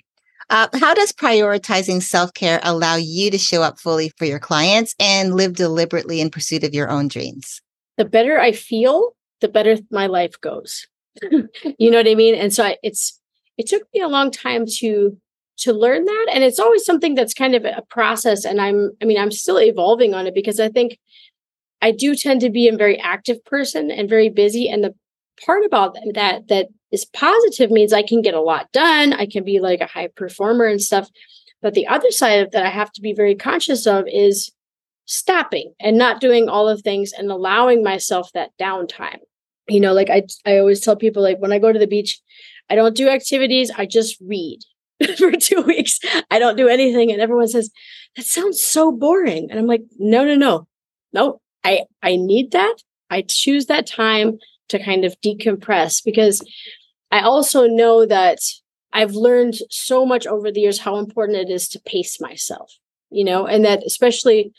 Uh, 0.50 0.68
how 0.74 0.94
does 0.94 1.12
prioritizing 1.12 2.02
self 2.02 2.34
care 2.34 2.60
allow 2.64 2.96
you 2.96 3.30
to 3.30 3.38
show 3.38 3.62
up 3.62 3.80
fully 3.80 4.10
for 4.18 4.26
your 4.26 4.40
clients 4.40 4.96
and 5.00 5.36
live 5.36 5.56
deliberately 5.56 6.22
in 6.22 6.32
pursuit 6.32 6.64
of 6.64 6.74
your 6.74 6.90
own 6.90 7.08
dreams? 7.08 7.62
The 7.98 8.06
better 8.06 8.40
I 8.40 8.54
feel, 8.54 9.16
the 9.42 9.48
better 9.48 9.78
my 9.92 10.08
life 10.08 10.40
goes. 10.42 10.88
you 11.22 11.92
know 11.92 11.98
what 11.98 12.08
I 12.08 12.16
mean? 12.16 12.34
And 12.34 12.54
so 12.54 12.64
I, 12.64 12.78
it's 12.82 13.20
it 13.58 13.68
took 13.68 13.84
me 13.94 14.02
a 14.02 14.08
long 14.08 14.32
time 14.32 14.66
to 14.78 15.16
to 15.58 15.74
learn 15.74 16.06
that, 16.06 16.28
and 16.34 16.44
it's 16.44 16.60
always 16.60 16.86
something 16.86 17.14
that's 17.14 17.34
kind 17.34 17.54
of 17.54 17.66
a 17.66 17.84
process. 17.90 18.46
And 18.46 18.60
I'm 18.60 18.92
I 19.02 19.06
mean 19.06 19.20
I'm 19.20 19.32
still 19.32 19.60
evolving 19.60 20.16
on 20.16 20.26
it 20.26 20.34
because 20.34 20.60
I 20.60 20.70
think 20.70 20.98
I 21.82 21.92
do 21.92 22.16
tend 22.16 22.42
to 22.42 22.50
be 22.50 22.68
a 22.68 22.76
very 22.76 22.98
active 23.00 23.44
person 23.46 23.92
and 23.92 24.10
very 24.10 24.30
busy, 24.30 24.68
and 24.68 24.84
the 24.84 24.96
part 25.46 25.66
about 25.66 25.96
that 26.14 26.48
that 26.48 26.68
is 26.92 27.06
positive 27.06 27.72
means 27.72 27.94
I 27.94 28.04
can 28.04 28.22
get 28.22 28.34
a 28.34 28.42
lot 28.42 28.72
done. 28.72 29.14
I 29.14 29.26
can 29.26 29.44
be 29.44 29.60
like 29.60 29.82
a 29.82 29.88
high 29.88 30.08
performer 30.08 30.66
and 30.66 30.82
stuff. 30.82 31.10
But 31.62 31.74
the 31.74 31.88
other 31.88 32.12
side 32.12 32.40
of 32.40 32.52
that 32.52 32.66
I 32.66 32.70
have 32.70 32.92
to 32.94 33.02
be 33.02 33.14
very 33.14 33.36
conscious 33.36 33.86
of 33.86 34.06
is 34.08 34.52
stopping 35.06 35.74
and 35.80 35.98
not 35.98 36.22
doing 36.22 36.48
all 36.48 36.70
of 36.70 36.82
things 36.82 37.12
and 37.12 37.32
allowing 37.32 37.84
myself 37.84 38.32
that 38.34 38.52
downtime. 38.60 39.20
You 39.68 39.80
know, 39.80 39.94
like 39.94 40.10
I 40.10 40.24
I 40.46 40.58
always 40.58 40.82
tell 40.82 40.96
people 40.96 41.22
like 41.22 41.40
when 41.40 41.52
I 41.52 41.60
go 41.60 41.72
to 41.72 41.80
the 41.80 41.88
beach, 41.88 42.20
I 42.70 42.76
don't 42.76 42.96
do 42.96 43.10
activities, 43.10 43.72
I 43.76 43.86
just 43.86 44.18
read 44.22 44.60
for 45.18 45.32
2 45.32 45.62
weeks. 45.64 46.00
I 46.32 46.40
don't 46.40 46.58
do 46.58 46.68
anything 46.68 47.12
and 47.12 47.22
everyone 47.22 47.48
says 47.48 47.70
that 48.16 48.26
sounds 48.26 48.62
so 48.62 48.92
boring. 48.92 49.50
And 49.50 49.60
I'm 49.60 49.68
like, 49.68 49.84
"No, 49.98 50.26
no, 50.26 50.36
no. 50.36 50.68
No, 51.14 51.42
I 51.64 51.84
I 52.02 52.16
need 52.16 52.52
that. 52.52 52.76
I 53.10 53.24
choose 53.28 53.66
that 53.68 53.88
time 53.88 54.40
to 54.70 54.84
kind 54.84 55.06
of 55.06 55.20
decompress 55.22 56.04
because 56.04 56.42
I 57.12 57.22
also 57.22 57.68
know 57.68 58.06
that 58.06 58.40
I've 58.94 59.14
learned 59.14 59.56
so 59.70 60.06
much 60.06 60.26
over 60.26 60.52
the 60.52 60.62
years 60.62 60.80
how 60.80 60.98
important 60.98 61.38
it 61.38 61.50
is 61.50 61.68
to 61.70 61.80
pace 61.80 62.20
myself, 62.20 62.74
you 63.10 63.24
know, 63.24 63.46
and 63.46 63.64
that 63.66 63.84
especially, 63.86 64.52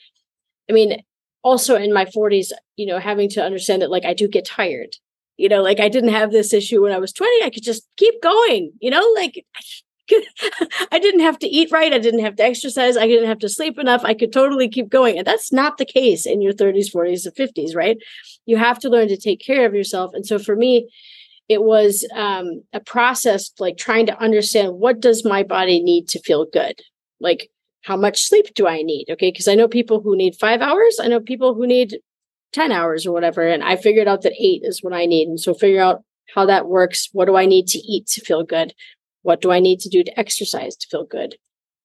I 0.68 0.72
mean, 0.72 1.02
also 1.42 1.76
in 1.76 1.92
my 1.92 2.04
40s, 2.04 2.52
you 2.76 2.86
know, 2.86 2.98
having 2.98 3.28
to 3.30 3.44
understand 3.44 3.82
that 3.82 3.90
like 3.90 4.04
I 4.04 4.14
do 4.14 4.28
get 4.28 4.44
tired, 4.44 4.96
you 5.36 5.48
know, 5.48 5.62
like 5.62 5.80
I 5.80 5.88
didn't 5.88 6.12
have 6.12 6.30
this 6.30 6.52
issue 6.52 6.82
when 6.82 6.92
I 6.92 6.98
was 6.98 7.12
20. 7.12 7.44
I 7.44 7.50
could 7.50 7.62
just 7.62 7.86
keep 7.96 8.20
going, 8.22 8.72
you 8.80 8.90
know, 8.90 9.06
like 9.16 9.44
I 10.92 10.98
didn't 10.98 11.20
have 11.20 11.38
to 11.40 11.46
eat 11.46 11.70
right. 11.70 11.92
I 11.92 11.98
didn't 11.98 12.24
have 12.24 12.36
to 12.36 12.44
exercise. 12.44 12.96
I 12.96 13.06
didn't 13.06 13.28
have 13.28 13.38
to 13.40 13.48
sleep 13.48 13.78
enough. 13.78 14.02
I 14.04 14.14
could 14.14 14.32
totally 14.32 14.68
keep 14.68 14.88
going. 14.88 15.18
And 15.18 15.26
that's 15.26 15.52
not 15.52 15.78
the 15.78 15.84
case 15.84 16.26
in 16.26 16.42
your 16.42 16.52
30s, 16.52 16.92
40s, 16.92 17.26
and 17.26 17.34
50s, 17.34 17.76
right? 17.76 17.96
You 18.46 18.56
have 18.56 18.78
to 18.80 18.88
learn 18.88 19.08
to 19.08 19.16
take 19.16 19.40
care 19.40 19.66
of 19.66 19.74
yourself. 19.74 20.12
And 20.14 20.26
so 20.26 20.38
for 20.38 20.56
me, 20.56 20.88
it 21.50 21.64
was 21.64 22.06
um, 22.14 22.62
a 22.72 22.78
process 22.78 23.50
like 23.58 23.76
trying 23.76 24.06
to 24.06 24.18
understand 24.22 24.74
what 24.74 25.00
does 25.00 25.24
my 25.24 25.42
body 25.42 25.82
need 25.82 26.08
to 26.08 26.20
feel 26.20 26.46
good 26.46 26.80
like 27.18 27.50
how 27.82 27.96
much 27.96 28.22
sleep 28.22 28.54
do 28.54 28.66
i 28.68 28.82
need 28.82 29.06
okay 29.10 29.30
because 29.30 29.48
i 29.48 29.54
know 29.54 29.66
people 29.66 30.00
who 30.00 30.16
need 30.16 30.34
five 30.36 30.62
hours 30.62 30.98
i 31.02 31.08
know 31.08 31.20
people 31.20 31.54
who 31.54 31.66
need 31.66 31.98
10 32.52 32.72
hours 32.72 33.04
or 33.04 33.12
whatever 33.12 33.46
and 33.46 33.64
i 33.64 33.74
figured 33.74 34.06
out 34.06 34.22
that 34.22 34.40
eight 34.40 34.62
is 34.64 34.82
what 34.82 34.94
i 34.94 35.04
need 35.06 35.28
and 35.28 35.40
so 35.40 35.52
figure 35.52 35.82
out 35.82 36.02
how 36.34 36.46
that 36.46 36.68
works 36.68 37.08
what 37.12 37.24
do 37.24 37.36
i 37.36 37.46
need 37.46 37.66
to 37.66 37.78
eat 37.78 38.06
to 38.06 38.20
feel 38.20 38.44
good 38.44 38.72
what 39.22 39.40
do 39.40 39.50
i 39.50 39.60
need 39.60 39.80
to 39.80 39.88
do 39.88 40.02
to 40.02 40.18
exercise 40.18 40.76
to 40.76 40.86
feel 40.90 41.04
good 41.04 41.36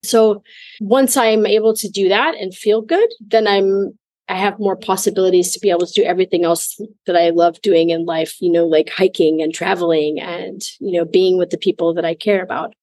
so 0.04 0.43
once 0.82 1.17
i'm 1.17 1.45
able 1.45 1.74
to 1.74 1.89
do 1.89 2.10
that 2.10 2.36
and 2.36 2.54
feel 2.54 2.82
good 2.82 3.10
then 3.19 3.48
i'm 3.48 3.93
I 4.28 4.38
have 4.38 4.60
more 4.60 4.76
possibilities 4.76 5.52
to 5.52 5.60
be 5.60 5.69
able 5.69 5.86
to 5.86 5.93
do 5.93 6.04
everything 6.04 6.45
else 6.45 6.80
that 7.06 7.15
I 7.15 7.30
love 7.30 7.62
doing 7.62 7.91
in 7.91 8.06
life, 8.06 8.36
you 8.41 8.52
know, 8.52 8.65
like 8.65 8.89
hiking 8.89 9.41
and 9.41 9.54
traveling 9.54 10.19
and, 10.19 10.62
you 10.80 10.98
know, 10.98 11.06
being 11.06 11.38
with 11.38 11.52
the 11.52 11.58
people 11.58 11.93
that 11.93 12.06
I 12.06 12.15
care 12.15 12.41
about. 12.41 12.74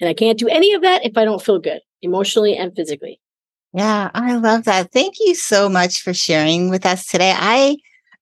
And 0.00 0.08
I 0.08 0.14
can't 0.14 0.38
do 0.38 0.48
any 0.48 0.72
of 0.72 0.82
that 0.82 1.04
if 1.04 1.16
I 1.16 1.24
don't 1.24 1.42
feel 1.42 1.58
good 1.58 1.80
emotionally 2.00 2.56
and 2.56 2.74
physically. 2.74 3.20
Yeah, 3.74 4.10
I 4.14 4.36
love 4.36 4.64
that. 4.64 4.92
Thank 4.92 5.16
you 5.20 5.34
so 5.34 5.68
much 5.68 6.00
for 6.00 6.14
sharing 6.14 6.70
with 6.70 6.86
us 6.86 7.06
today. 7.06 7.34
I 7.36 7.76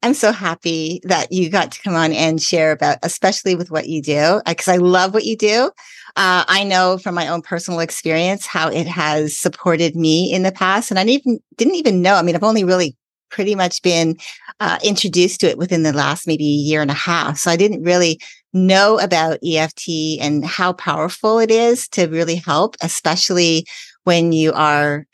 am 0.06 0.14
so 0.14 0.32
happy 0.32 1.00
that 1.04 1.32
you 1.32 1.50
got 1.50 1.72
to 1.72 1.82
come 1.82 1.94
on 1.94 2.12
and 2.12 2.40
share 2.40 2.72
about, 2.72 2.98
especially 3.02 3.54
with 3.54 3.70
what 3.70 3.88
you 3.88 4.02
do, 4.02 4.40
because 4.46 4.68
I 4.68 4.76
love 4.76 5.14
what 5.14 5.24
you 5.24 5.36
do. 5.36 5.70
Uh, 6.16 6.44
I 6.46 6.64
know 6.64 6.98
from 6.98 7.14
my 7.14 7.28
own 7.28 7.42
personal 7.42 7.80
experience 7.80 8.46
how 8.46 8.68
it 8.68 8.86
has 8.86 9.36
supported 9.36 9.96
me 9.96 10.32
in 10.32 10.42
the 10.42 10.52
past, 10.52 10.90
and 10.90 10.98
I 10.98 11.04
didn't 11.04 11.20
even 11.20 11.40
didn't 11.56 11.74
even 11.74 12.02
know. 12.02 12.14
I 12.14 12.22
mean, 12.22 12.36
I've 12.36 12.44
only 12.44 12.64
really 12.64 12.96
pretty 13.30 13.54
much 13.54 13.82
been 13.82 14.16
uh, 14.60 14.78
introduced 14.84 15.40
to 15.40 15.48
it 15.48 15.58
within 15.58 15.82
the 15.82 15.92
last 15.92 16.26
maybe 16.26 16.44
year 16.44 16.82
and 16.82 16.90
a 16.90 16.94
half, 16.94 17.38
so 17.38 17.50
I 17.50 17.56
didn't 17.56 17.82
really 17.82 18.20
know 18.52 19.00
about 19.00 19.40
EFT 19.44 20.20
and 20.20 20.44
how 20.44 20.72
powerful 20.72 21.40
it 21.40 21.50
is 21.50 21.88
to 21.88 22.06
really 22.06 22.36
help, 22.36 22.76
especially 22.80 23.66
when 24.04 24.32
you 24.32 24.52
are 24.52 25.06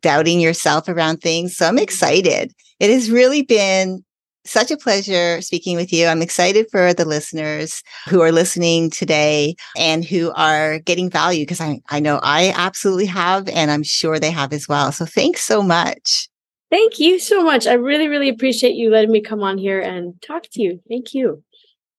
doubting 0.00 0.40
yourself 0.40 0.88
around 0.88 1.18
things. 1.18 1.56
So 1.56 1.66
I'm 1.66 1.78
excited. 1.78 2.52
It 2.78 2.90
has 2.90 3.10
really 3.10 3.42
been 3.42 4.04
such 4.44 4.70
a 4.70 4.76
pleasure 4.76 5.40
speaking 5.40 5.76
with 5.76 5.92
you. 5.92 6.06
I'm 6.06 6.22
excited 6.22 6.66
for 6.70 6.92
the 6.92 7.04
listeners 7.04 7.82
who 8.08 8.20
are 8.20 8.32
listening 8.32 8.90
today 8.90 9.56
and 9.76 10.04
who 10.04 10.32
are 10.32 10.78
getting 10.80 11.10
value 11.10 11.42
because 11.42 11.60
I, 11.60 11.80
I 11.88 12.00
know 12.00 12.20
I 12.22 12.52
absolutely 12.54 13.06
have, 13.06 13.48
and 13.48 13.70
I'm 13.70 13.82
sure 13.82 14.18
they 14.18 14.30
have 14.30 14.52
as 14.52 14.68
well. 14.68 14.92
So 14.92 15.06
thanks 15.06 15.42
so 15.42 15.62
much. 15.62 16.28
Thank 16.70 16.98
you 16.98 17.18
so 17.18 17.42
much. 17.42 17.66
I 17.66 17.74
really, 17.74 18.08
really 18.08 18.28
appreciate 18.28 18.74
you 18.74 18.90
letting 18.90 19.12
me 19.12 19.20
come 19.20 19.42
on 19.42 19.58
here 19.58 19.80
and 19.80 20.20
talk 20.22 20.42
to 20.52 20.62
you. 20.62 20.80
Thank 20.88 21.14
you. 21.14 21.42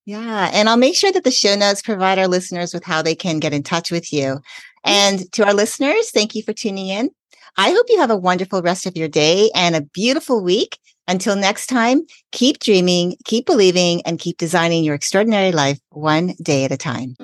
Yeah. 0.06 0.52
And 0.54 0.70
I'll 0.70 0.78
make 0.78 0.96
sure 0.96 1.12
that 1.12 1.24
the 1.24 1.32
show 1.32 1.56
notes 1.56 1.82
provide 1.82 2.20
our 2.20 2.28
listeners 2.28 2.74
with 2.74 2.84
how 2.84 3.02
they 3.02 3.16
can 3.16 3.40
get 3.40 3.54
in 3.54 3.64
touch 3.64 3.90
with 3.90 4.14
you. 4.14 4.40
And 4.84 5.32
to 5.32 5.46
our 5.46 5.54
listeners, 5.54 6.12
thank 6.12 6.36
you 6.36 6.44
for 6.44 6.54
tuning 6.54 6.90
in. 6.90 7.10
I 7.58 7.72
hope 7.72 7.86
you 7.90 8.00
have 8.00 8.12
a 8.12 8.18
wonderful 8.18 8.62
rest 8.62 8.86
of 8.86 8.96
your 8.96 9.08
day 9.08 9.50
and 9.56 9.76
a 9.76 9.82
beautiful 9.82 10.44
week. 10.44 10.78
Until 11.08 11.36
next 11.36 11.68
time, 11.68 12.06
keep 12.32 12.60
dreaming, 12.60 13.16
keep 13.26 13.46
believing, 13.46 14.02
and 14.06 14.20
keep 14.20 14.38
designing 14.38 14.84
your 14.84 14.96
extraordinary 14.96 15.52
life 15.52 15.80
one 15.90 16.34
day 16.42 16.66
at 16.66 16.72
a 16.72 16.78
time. 16.78 17.16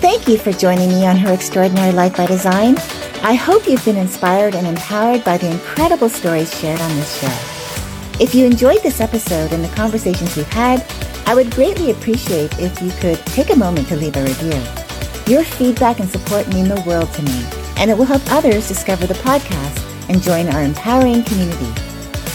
Thank 0.00 0.28
you 0.28 0.38
for 0.38 0.52
joining 0.52 0.88
me 0.88 1.06
on 1.06 1.16
Her 1.16 1.32
Extraordinary 1.32 1.92
Life 1.92 2.16
by 2.16 2.26
Design. 2.26 2.76
I 3.22 3.34
hope 3.34 3.68
you've 3.68 3.84
been 3.84 3.96
inspired 3.96 4.54
and 4.54 4.66
empowered 4.66 5.24
by 5.24 5.38
the 5.38 5.50
incredible 5.50 6.08
stories 6.08 6.56
shared 6.58 6.80
on 6.80 6.96
this 6.96 7.20
show. 7.20 8.22
If 8.22 8.34
you 8.34 8.44
enjoyed 8.44 8.82
this 8.82 9.00
episode 9.00 9.52
and 9.52 9.64
the 9.64 9.74
conversations 9.74 10.36
we've 10.36 10.46
had, 10.52 10.84
I 11.26 11.34
would 11.34 11.52
greatly 11.52 11.90
appreciate 11.90 12.58
if 12.58 12.80
you 12.82 12.90
could 13.00 13.18
take 13.26 13.50
a 13.50 13.56
moment 13.56 13.88
to 13.88 13.96
leave 13.96 14.16
a 14.16 14.22
review. 14.22 15.32
Your 15.32 15.44
feedback 15.44 15.98
and 16.00 16.10
support 16.10 16.48
mean 16.48 16.68
the 16.68 16.82
world 16.82 17.12
to 17.14 17.22
me 17.22 17.61
and 17.82 17.90
it 17.90 17.98
will 17.98 18.04
help 18.04 18.22
others 18.30 18.68
discover 18.68 19.08
the 19.08 19.14
podcast 19.14 20.08
and 20.08 20.22
join 20.22 20.48
our 20.54 20.62
empowering 20.62 21.24
community. 21.24 21.66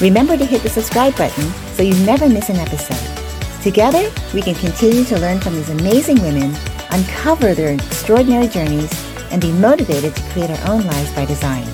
Remember 0.01 0.35
to 0.35 0.43
hit 0.43 0.61
the 0.61 0.67
subscribe 0.67 1.15
button 1.15 1.49
so 1.71 1.83
you 1.83 1.93
never 2.05 2.27
miss 2.27 2.49
an 2.49 2.57
episode. 2.57 3.63
Together, 3.63 4.11
we 4.33 4.41
can 4.41 4.55
continue 4.55 5.05
to 5.05 5.17
learn 5.17 5.39
from 5.39 5.55
these 5.55 5.69
amazing 5.69 6.21
women, 6.21 6.53
uncover 6.89 7.53
their 7.53 7.73
extraordinary 7.73 8.49
journeys, 8.49 8.91
and 9.31 9.41
be 9.41 9.53
motivated 9.53 10.13
to 10.17 10.23
create 10.31 10.49
our 10.49 10.69
own 10.69 10.85
lives 10.85 11.13
by 11.13 11.23
design. 11.23 11.65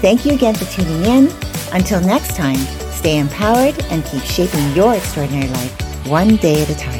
Thank 0.00 0.24
you 0.24 0.34
again 0.34 0.54
for 0.54 0.66
tuning 0.66 1.04
in. 1.04 1.32
Until 1.72 2.00
next 2.00 2.36
time, 2.36 2.60
stay 2.92 3.18
empowered 3.18 3.76
and 3.86 4.04
keep 4.04 4.22
shaping 4.22 4.72
your 4.76 4.94
extraordinary 4.94 5.48
life 5.48 6.06
one 6.06 6.36
day 6.36 6.62
at 6.62 6.70
a 6.70 6.76
time. 6.76 6.99